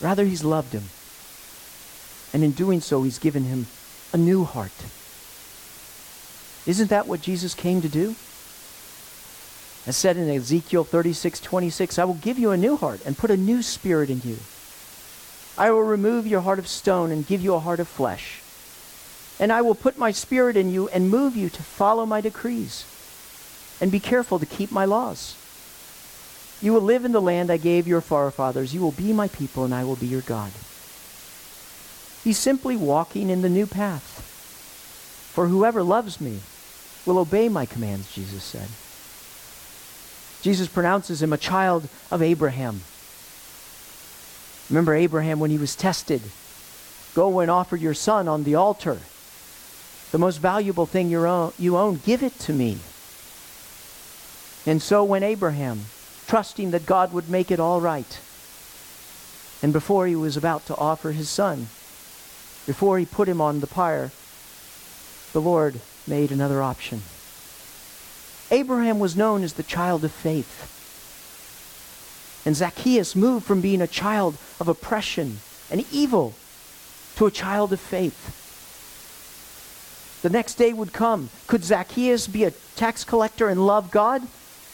Rather, 0.00 0.24
he's 0.24 0.44
loved 0.44 0.72
him. 0.72 0.84
And 2.32 2.42
in 2.42 2.52
doing 2.52 2.80
so, 2.80 3.02
he's 3.02 3.18
given 3.18 3.44
him 3.44 3.66
a 4.12 4.16
new 4.16 4.44
heart. 4.44 4.72
Isn't 6.66 6.90
that 6.90 7.06
what 7.06 7.20
Jesus 7.20 7.54
came 7.54 7.82
to 7.82 7.88
do? 7.88 8.14
As 9.84 9.96
said 9.96 10.16
in 10.16 10.30
Ezekiel 10.30 10.84
36 10.84 11.40
26, 11.40 11.98
I 11.98 12.04
will 12.04 12.14
give 12.14 12.38
you 12.38 12.50
a 12.50 12.56
new 12.56 12.76
heart 12.76 13.00
and 13.04 13.18
put 13.18 13.30
a 13.30 13.36
new 13.36 13.62
spirit 13.62 14.10
in 14.10 14.20
you. 14.24 14.38
I 15.56 15.70
will 15.70 15.82
remove 15.82 16.26
your 16.26 16.40
heart 16.40 16.58
of 16.58 16.68
stone 16.68 17.10
and 17.10 17.26
give 17.26 17.42
you 17.42 17.54
a 17.54 17.60
heart 17.60 17.80
of 17.80 17.88
flesh. 17.88 18.40
And 19.38 19.52
I 19.52 19.62
will 19.62 19.74
put 19.74 19.98
my 19.98 20.12
spirit 20.12 20.56
in 20.56 20.70
you 20.70 20.88
and 20.88 21.10
move 21.10 21.36
you 21.36 21.48
to 21.50 21.62
follow 21.62 22.06
my 22.06 22.20
decrees 22.20 22.84
and 23.80 23.90
be 23.90 24.00
careful 24.00 24.38
to 24.38 24.46
keep 24.46 24.70
my 24.70 24.84
laws. 24.84 25.36
You 26.62 26.72
will 26.72 26.80
live 26.80 27.04
in 27.04 27.10
the 27.10 27.20
land 27.20 27.50
I 27.50 27.56
gave 27.56 27.88
your 27.88 28.00
forefathers. 28.00 28.72
You 28.72 28.80
will 28.80 28.92
be 28.92 29.12
my 29.12 29.26
people, 29.26 29.64
and 29.64 29.74
I 29.74 29.82
will 29.82 29.96
be 29.96 30.06
your 30.06 30.20
God. 30.20 30.52
He's 32.22 32.38
simply 32.38 32.76
walking 32.76 33.30
in 33.30 33.42
the 33.42 33.48
new 33.48 33.66
path. 33.66 34.20
For 35.34 35.48
whoever 35.48 35.82
loves 35.82 36.20
me 36.20 36.38
will 37.04 37.18
obey 37.18 37.48
my 37.48 37.66
commands, 37.66 38.14
Jesus 38.14 38.44
said. 38.44 38.68
Jesus 40.42 40.68
pronounces 40.68 41.20
him 41.20 41.32
a 41.32 41.38
child 41.38 41.88
of 42.10 42.22
Abraham. 42.22 42.82
Remember 44.70 44.94
Abraham 44.94 45.40
when 45.40 45.50
he 45.50 45.58
was 45.58 45.76
tested? 45.76 46.22
Go 47.14 47.40
and 47.40 47.50
offer 47.50 47.76
your 47.76 47.94
son 47.94 48.28
on 48.28 48.44
the 48.44 48.54
altar. 48.54 48.98
The 50.12 50.18
most 50.18 50.38
valuable 50.38 50.86
thing 50.86 51.10
you 51.10 51.26
own, 51.26 51.52
you 51.58 51.76
own, 51.76 52.00
give 52.04 52.22
it 52.22 52.38
to 52.40 52.52
me. 52.52 52.78
And 54.64 54.80
so 54.80 55.04
when 55.04 55.22
Abraham, 55.22 55.86
trusting 56.26 56.70
that 56.70 56.86
God 56.86 57.12
would 57.12 57.28
make 57.28 57.50
it 57.50 57.60
all 57.60 57.80
right, 57.80 58.20
and 59.62 59.72
before 59.72 60.06
he 60.06 60.16
was 60.16 60.36
about 60.36 60.66
to 60.66 60.76
offer 60.76 61.12
his 61.12 61.28
son, 61.28 61.68
before 62.66 62.98
he 62.98 63.06
put 63.06 63.28
him 63.28 63.40
on 63.40 63.60
the 63.60 63.66
pyre, 63.66 64.10
the 65.32 65.40
Lord 65.40 65.80
made 66.06 66.30
another 66.30 66.62
option. 66.62 67.02
Abraham 68.50 68.98
was 68.98 69.16
known 69.16 69.42
as 69.42 69.54
the 69.54 69.62
child 69.62 70.04
of 70.04 70.12
faith. 70.12 70.81
And 72.44 72.56
Zacchaeus 72.56 73.14
moved 73.14 73.46
from 73.46 73.60
being 73.60 73.80
a 73.80 73.86
child 73.86 74.36
of 74.58 74.68
oppression 74.68 75.38
and 75.70 75.84
evil 75.92 76.34
to 77.16 77.26
a 77.26 77.30
child 77.30 77.72
of 77.72 77.80
faith. 77.80 78.38
The 80.22 80.30
next 80.30 80.54
day 80.54 80.72
would 80.72 80.92
come. 80.92 81.30
Could 81.46 81.64
Zacchaeus 81.64 82.26
be 82.26 82.44
a 82.44 82.52
tax 82.76 83.04
collector 83.04 83.48
and 83.48 83.66
love 83.66 83.90
God? 83.90 84.22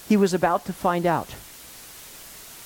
He 0.08 0.16
was 0.16 0.34
about 0.34 0.64
to 0.66 0.72
find 0.72 1.06
out. 1.06 1.34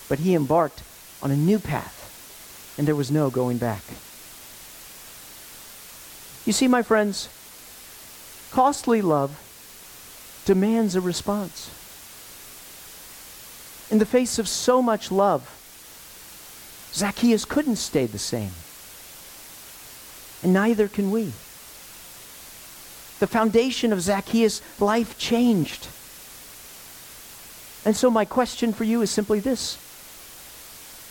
But 0.08 0.20
he 0.20 0.34
embarked 0.34 0.82
on 1.22 1.30
a 1.30 1.36
new 1.36 1.58
path, 1.58 2.74
and 2.76 2.86
there 2.86 2.96
was 2.96 3.10
no 3.10 3.30
going 3.30 3.58
back. 3.58 3.82
You 6.44 6.52
see, 6.52 6.66
my 6.66 6.82
friends, 6.82 7.28
costly 8.50 9.00
love 9.00 9.38
demands 10.44 10.96
a 10.96 11.00
response. 11.00 11.70
In 13.92 13.98
the 13.98 14.06
face 14.06 14.38
of 14.38 14.48
so 14.48 14.80
much 14.80 15.12
love, 15.12 15.46
Zacchaeus 16.94 17.44
couldn't 17.44 17.76
stay 17.76 18.06
the 18.06 18.18
same. 18.18 18.52
And 20.42 20.54
neither 20.54 20.88
can 20.88 21.10
we. 21.10 21.24
The 23.20 23.26
foundation 23.26 23.92
of 23.92 24.00
Zacchaeus' 24.00 24.62
life 24.80 25.18
changed. 25.18 25.88
And 27.84 27.94
so, 27.94 28.10
my 28.10 28.24
question 28.24 28.72
for 28.72 28.84
you 28.84 29.02
is 29.02 29.10
simply 29.10 29.40
this 29.40 29.76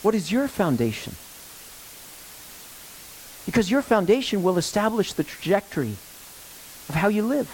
What 0.01 0.15
is 0.15 0.31
your 0.31 0.47
foundation? 0.47 1.13
Because 3.45 3.69
your 3.69 3.83
foundation 3.83 4.41
will 4.41 4.57
establish 4.57 5.13
the 5.13 5.23
trajectory 5.23 5.97
of 6.89 6.95
how 6.95 7.09
you 7.09 7.21
live. 7.21 7.47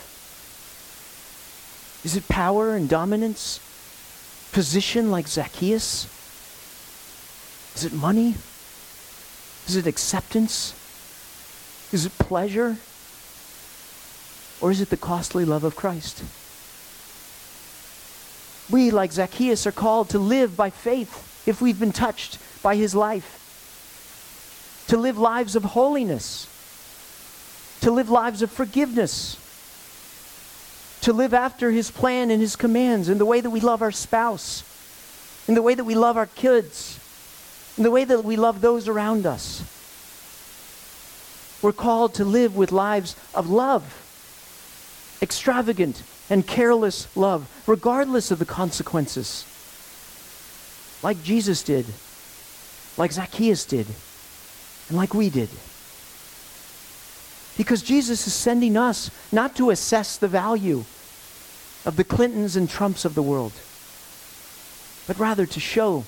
Is 2.06 2.16
it 2.16 2.30
power 2.30 2.76
and 2.76 2.88
dominance? 2.88 3.60
Position 4.52 5.12
like 5.12 5.28
Zacchaeus? 5.28 6.06
Is 7.76 7.86
it 7.86 7.94
money? 7.94 8.36
Is 9.68 9.76
it 9.76 9.88
acceptance? 9.88 10.74
Is 11.92 12.06
it 12.06 12.18
pleasure? 12.18 12.78
Or 14.60 14.72
is 14.72 14.82
it 14.82 14.90
the 14.90 14.98
costly 14.98 15.46
love 15.46 15.64
of 15.64 15.76
Christ? 15.76 16.24
We, 18.70 18.92
like 18.92 19.12
Zacchaeus, 19.12 19.68
are 19.68 19.72
called 19.72 20.10
to 20.10 20.20
live 20.20 20.58
by 20.58 20.70
faith 20.70 21.48
if 21.48 21.62
we've 21.62 21.80
been 21.80 21.94
touched 21.94 22.40
by 22.62 22.76
his 22.76 22.94
life 22.96 23.44
to 24.88 24.98
live 24.98 25.18
lives 25.18 25.56
of 25.56 25.64
holiness, 25.64 26.48
to 27.82 27.92
live 27.92 28.10
lives 28.10 28.42
of 28.42 28.52
forgiveness, 28.52 29.38
to 31.08 31.14
live 31.14 31.34
after 31.34 31.72
His 31.72 31.90
plan 31.90 32.30
and 32.30 32.42
His 32.42 32.58
commands 32.58 33.08
in 33.08 33.18
the 33.18 33.26
way 33.26 33.40
that 33.40 33.50
we 33.50 33.62
love 33.62 33.82
our 33.82 33.94
spouse, 33.94 34.66
in 35.48 35.54
the 35.56 35.62
way 35.62 35.74
that 35.74 35.86
we 35.86 35.96
love 35.96 36.18
our 36.18 36.26
kids, 36.26 37.00
in 37.78 37.84
the 37.84 37.92
way 37.92 38.04
that 38.04 38.26
we 38.26 38.36
love 38.36 38.60
those 38.60 38.90
around 38.90 39.26
us. 39.26 39.64
We're 41.62 41.72
called 41.72 42.16
to 42.16 42.26
live 42.26 42.58
with 42.58 42.74
lives 42.74 43.16
of 43.34 43.50
love, 43.50 43.86
extravagant 45.22 46.04
and 46.30 46.46
careless 46.46 47.16
love, 47.16 47.50
regardless 47.66 48.30
of 48.30 48.40
the 48.40 48.46
consequences. 48.46 49.46
Like 51.02 51.24
Jesus 51.24 51.64
did, 51.64 51.86
like 52.98 53.14
Zacchaeus 53.14 53.64
did 53.64 53.88
and 54.90 54.98
like 54.98 55.14
we 55.14 55.30
did. 55.30 55.48
Because 57.56 57.82
Jesus 57.82 58.28
is 58.28 58.34
sending 58.34 58.76
us 58.76 59.10
not 59.32 59.56
to 59.56 59.70
assess 59.70 60.18
the 60.18 60.28
value 60.28 60.84
of 61.86 61.96
the 61.96 62.04
Clintons 62.04 62.56
and 62.56 62.70
Trumps 62.70 63.06
of 63.06 63.16
the 63.16 63.24
world, 63.24 63.54
but 65.08 65.20
rather 65.20 65.46
to 65.46 65.60
show 65.60 66.06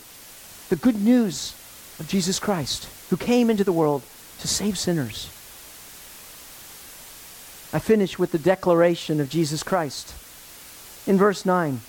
the 0.70 0.76
good 0.76 1.02
news 1.02 1.54
of 2.00 2.08
Jesus 2.08 2.40
Christ, 2.40 2.88
who 3.10 3.18
came 3.18 3.50
into 3.50 3.64
the 3.64 3.74
world 3.74 4.04
to 4.40 4.48
save 4.48 4.78
sinners. 4.78 5.28
I 7.72 7.80
finish 7.80 8.18
with 8.18 8.32
the 8.32 8.40
declaration 8.40 9.20
of 9.20 9.30
Jesus 9.30 9.64
Christ. 9.64 10.14
In 11.08 11.18
verse 11.18 11.46
9, 11.46 11.82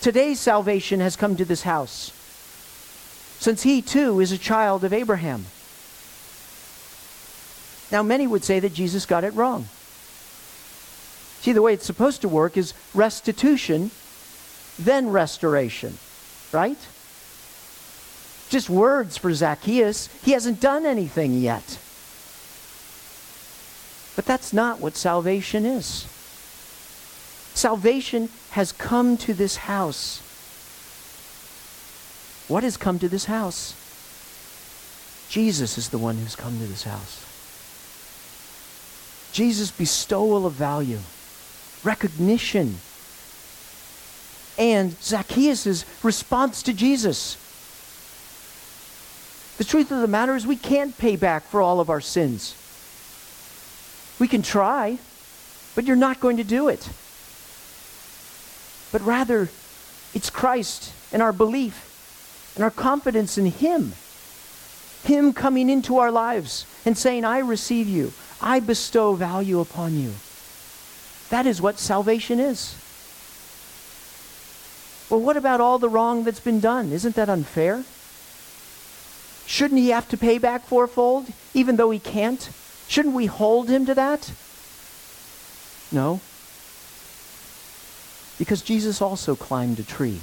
Today's 0.00 0.40
salvation 0.40 1.00
has 1.00 1.14
come 1.14 1.36
to 1.36 1.44
this 1.44 1.62
house 1.62 2.12
since 3.40 3.62
he 3.62 3.80
too 3.80 4.20
is 4.20 4.32
a 4.32 4.38
child 4.38 4.84
of 4.84 4.92
Abraham. 4.92 5.46
Now, 7.90 8.02
many 8.02 8.26
would 8.26 8.44
say 8.44 8.60
that 8.60 8.74
Jesus 8.74 9.06
got 9.06 9.24
it 9.24 9.34
wrong. 9.34 9.66
See, 11.40 11.52
the 11.52 11.62
way 11.62 11.72
it's 11.72 11.86
supposed 11.86 12.20
to 12.22 12.28
work 12.28 12.56
is 12.56 12.74
restitution, 12.94 13.90
then 14.78 15.08
restoration, 15.08 15.98
right? 16.52 16.78
Just 18.50 18.68
words 18.68 19.16
for 19.16 19.32
Zacchaeus. 19.32 20.08
He 20.22 20.32
hasn't 20.32 20.60
done 20.60 20.84
anything 20.84 21.34
yet. 21.34 21.78
But 24.16 24.26
that's 24.26 24.52
not 24.52 24.80
what 24.80 24.96
salvation 24.96 25.64
is. 25.64 26.06
Salvation 27.54 28.28
has 28.50 28.72
come 28.72 29.16
to 29.18 29.32
this 29.32 29.56
house. 29.56 30.20
What 32.48 32.64
has 32.64 32.76
come 32.76 32.98
to 32.98 33.08
this 33.08 33.26
house? 33.26 33.74
Jesus 35.30 35.78
is 35.78 35.88
the 35.90 35.98
one 35.98 36.16
who's 36.16 36.34
come 36.34 36.58
to 36.58 36.66
this 36.66 36.82
house. 36.82 37.24
Jesus' 39.32 39.70
bestowal 39.70 40.44
of 40.44 40.54
value, 40.54 40.98
recognition, 41.84 42.76
and 44.58 44.92
Zacchaeus' 45.02 45.84
response 46.04 46.62
to 46.64 46.72
Jesus. 46.72 47.36
The 49.58 49.64
truth 49.64 49.90
of 49.90 50.00
the 50.00 50.08
matter 50.08 50.36
is, 50.36 50.46
we 50.46 50.56
can't 50.56 50.96
pay 50.96 51.16
back 51.16 51.44
for 51.44 51.60
all 51.60 51.80
of 51.80 51.90
our 51.90 52.00
sins. 52.00 52.56
We 54.18 54.28
can 54.28 54.42
try, 54.42 54.98
but 55.74 55.84
you're 55.84 55.96
not 55.96 56.20
going 56.20 56.36
to 56.38 56.44
do 56.44 56.68
it. 56.68 56.88
But 58.92 59.02
rather, 59.02 59.48
it's 60.14 60.30
Christ 60.30 60.92
and 61.12 61.22
our 61.22 61.32
belief 61.32 62.52
and 62.54 62.64
our 62.64 62.70
confidence 62.70 63.38
in 63.38 63.46
Him. 63.46 63.92
Him 65.04 65.32
coming 65.32 65.70
into 65.70 65.98
our 65.98 66.10
lives 66.10 66.66
and 66.84 66.98
saying, 66.98 67.24
I 67.24 67.38
receive 67.38 67.88
you. 67.88 68.12
I 68.40 68.60
bestow 68.60 69.14
value 69.14 69.60
upon 69.60 69.98
you. 69.98 70.12
That 71.30 71.46
is 71.46 71.62
what 71.62 71.78
salvation 71.78 72.38
is. 72.38 72.76
Well, 75.08 75.20
what 75.20 75.36
about 75.36 75.60
all 75.60 75.78
the 75.78 75.88
wrong 75.88 76.24
that's 76.24 76.40
been 76.40 76.60
done? 76.60 76.92
Isn't 76.92 77.16
that 77.16 77.28
unfair? 77.28 77.84
Shouldn't 79.46 79.80
he 79.80 79.90
have 79.90 80.08
to 80.10 80.16
pay 80.16 80.38
back 80.38 80.64
fourfold, 80.66 81.26
even 81.54 81.76
though 81.76 81.90
he 81.90 81.98
can't? 81.98 82.48
Shouldn't 82.86 83.14
we 83.14 83.26
hold 83.26 83.68
him 83.68 83.86
to 83.86 83.94
that? 83.94 84.32
No. 85.90 86.20
Because 88.38 88.62
Jesus 88.62 89.02
also 89.02 89.34
climbed 89.34 89.80
a 89.80 89.82
tree 89.82 90.20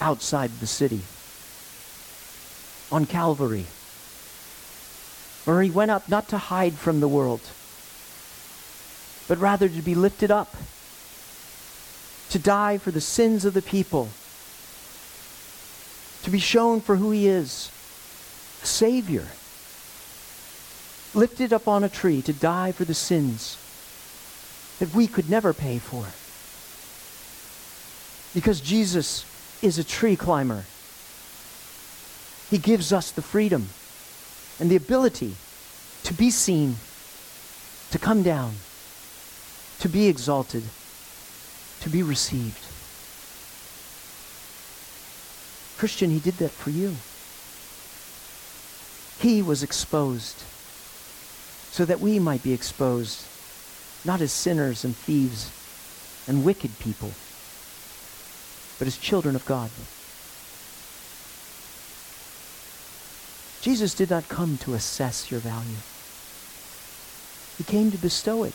outside 0.00 0.50
the 0.60 0.66
city 0.66 1.00
on 2.90 3.04
Calvary, 3.06 3.66
where 5.44 5.60
he 5.62 5.70
went 5.70 5.90
up 5.90 6.08
not 6.08 6.28
to 6.28 6.38
hide 6.38 6.74
from 6.74 7.00
the 7.00 7.08
world, 7.08 7.40
but 9.28 9.38
rather 9.38 9.68
to 9.68 9.82
be 9.82 9.94
lifted 9.94 10.30
up, 10.30 10.56
to 12.30 12.38
die 12.38 12.78
for 12.78 12.90
the 12.90 13.00
sins 13.00 13.44
of 13.44 13.54
the 13.54 13.62
people, 13.62 14.08
to 16.22 16.30
be 16.30 16.38
shown 16.38 16.80
for 16.80 16.96
who 16.96 17.10
he 17.10 17.28
is, 17.28 17.70
a 18.62 18.66
Savior, 18.66 19.26
lifted 21.14 21.52
up 21.52 21.68
on 21.68 21.84
a 21.84 21.88
tree 21.88 22.22
to 22.22 22.32
die 22.32 22.72
for 22.72 22.84
the 22.84 22.94
sins 22.94 23.56
that 24.78 24.94
we 24.94 25.06
could 25.06 25.28
never 25.28 25.52
pay 25.52 25.78
for. 25.78 26.06
Because 28.34 28.60
Jesus 28.60 29.24
is 29.62 29.78
a 29.78 29.84
tree 29.84 30.16
climber. 30.16 30.64
He 32.50 32.58
gives 32.58 32.92
us 32.92 33.10
the 33.10 33.22
freedom 33.22 33.68
and 34.60 34.70
the 34.70 34.76
ability 34.76 35.34
to 36.04 36.14
be 36.14 36.30
seen, 36.30 36.76
to 37.90 37.98
come 37.98 38.22
down, 38.22 38.54
to 39.80 39.88
be 39.88 40.08
exalted, 40.08 40.64
to 41.80 41.88
be 41.88 42.02
received. 42.02 42.64
Christian, 45.78 46.10
he 46.10 46.18
did 46.18 46.34
that 46.38 46.50
for 46.50 46.70
you. 46.70 46.96
He 49.20 49.42
was 49.42 49.62
exposed 49.62 50.42
so 51.70 51.84
that 51.84 52.00
we 52.00 52.18
might 52.18 52.42
be 52.42 52.52
exposed, 52.52 53.24
not 54.04 54.20
as 54.20 54.32
sinners 54.32 54.84
and 54.84 54.96
thieves 54.96 55.52
and 56.26 56.44
wicked 56.44 56.76
people, 56.80 57.12
but 58.78 58.88
as 58.88 58.98
children 58.98 59.36
of 59.36 59.46
God. 59.46 59.70
Jesus 63.60 63.94
did 63.94 64.10
not 64.10 64.28
come 64.28 64.56
to 64.58 64.74
assess 64.74 65.30
your 65.30 65.40
value. 65.40 65.82
He 67.58 67.64
came 67.64 67.90
to 67.90 67.98
bestow 67.98 68.44
it. 68.44 68.54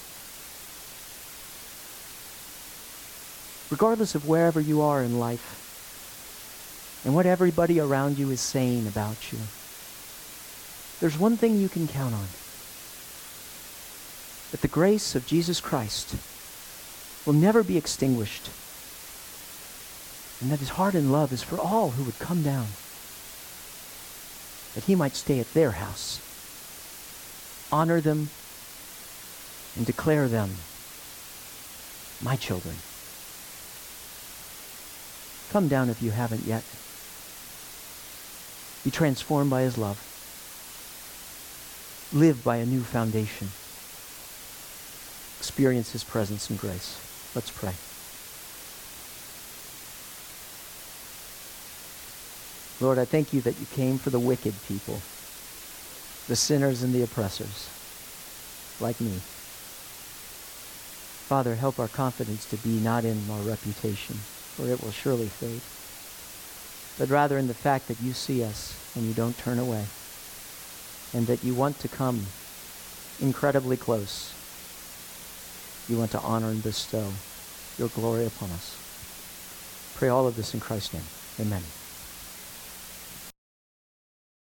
Regardless 3.73 4.13
of 4.13 4.27
wherever 4.27 4.61
you 4.61 4.81
are 4.83 5.01
in 5.01 5.19
life 5.19 7.01
and 7.03 7.15
what 7.15 7.25
everybody 7.25 7.79
around 7.79 8.19
you 8.19 8.29
is 8.29 8.39
saying 8.39 8.85
about 8.85 9.33
you, 9.33 9.39
there's 10.99 11.17
one 11.17 11.37
thing 11.37 11.59
you 11.59 11.67
can 11.67 11.87
count 11.87 12.13
on. 12.13 12.27
That 14.51 14.61
the 14.61 14.67
grace 14.67 15.15
of 15.15 15.25
Jesus 15.25 15.59
Christ 15.59 16.15
will 17.25 17.33
never 17.33 17.63
be 17.63 17.75
extinguished 17.75 18.51
and 20.39 20.51
that 20.51 20.59
his 20.59 20.69
heart 20.69 20.93
and 20.93 21.11
love 21.11 21.33
is 21.33 21.41
for 21.41 21.59
all 21.59 21.89
who 21.89 22.03
would 22.03 22.19
come 22.19 22.43
down, 22.43 22.67
that 24.75 24.83
he 24.83 24.93
might 24.93 25.15
stay 25.15 25.39
at 25.39 25.51
their 25.55 25.71
house, 25.71 26.21
honor 27.71 27.99
them, 28.01 28.29
and 29.75 29.87
declare 29.87 30.27
them 30.27 30.51
my 32.21 32.35
children. 32.35 32.75
Come 35.53 35.67
down 35.67 35.91
if 35.91 36.01
you 36.01 36.09
haven't 36.09 36.47
yet. 36.47 36.63
Be 38.83 38.89
transformed 38.89 39.51
by 39.51 39.61
his 39.61 39.77
love. 39.77 40.01
Live 42.11 42.43
by 42.43 42.55
a 42.55 42.65
new 42.65 42.81
foundation. 42.81 43.49
Experience 45.37 45.91
his 45.91 46.03
presence 46.03 46.49
and 46.49 46.57
grace. 46.57 46.97
Let's 47.35 47.51
pray. 47.51 47.73
Lord, 52.83 52.97
I 52.97 53.05
thank 53.05 53.31
you 53.31 53.41
that 53.41 53.59
you 53.59 53.67
came 53.67 53.99
for 53.99 54.09
the 54.09 54.17
wicked 54.17 54.55
people, 54.67 55.01
the 56.27 56.35
sinners 56.35 56.81
and 56.81 56.95
the 56.95 57.03
oppressors, 57.03 57.69
like 58.81 58.99
me. 58.99 59.21
Father, 61.29 61.53
help 61.53 61.77
our 61.77 61.87
confidence 61.87 62.43
to 62.45 62.57
be 62.57 62.79
not 62.79 63.05
in 63.05 63.29
our 63.29 63.41
reputation, 63.41 64.17
for 64.55 64.69
it 64.69 64.81
will 64.81 64.91
surely 64.91 65.27
fade, 65.27 65.61
but 66.97 67.09
rather 67.09 67.37
in 67.37 67.47
the 67.47 67.53
fact 67.53 67.87
that 67.87 67.99
you 67.99 68.13
see 68.13 68.43
us 68.43 68.73
and 68.95 69.05
you 69.07 69.13
don't 69.13 69.37
turn 69.37 69.59
away, 69.59 69.87
and 71.13 71.27
that 71.27 71.43
you 71.43 71.53
want 71.55 71.79
to 71.79 71.87
come 71.87 72.27
incredibly 73.19 73.77
close. 73.77 74.33
You 75.87 75.97
want 75.97 76.11
to 76.11 76.19
honor 76.19 76.49
and 76.49 76.63
bestow 76.63 77.13
your 77.77 77.89
glory 77.89 78.25
upon 78.25 78.51
us. 78.51 78.79
Pray 79.93 80.09
all 80.09 80.27
of 80.27 80.35
this 80.35 80.53
in 80.53 80.59
Christ's 80.59 80.93
name. 80.93 81.09
Amen. 81.39 81.82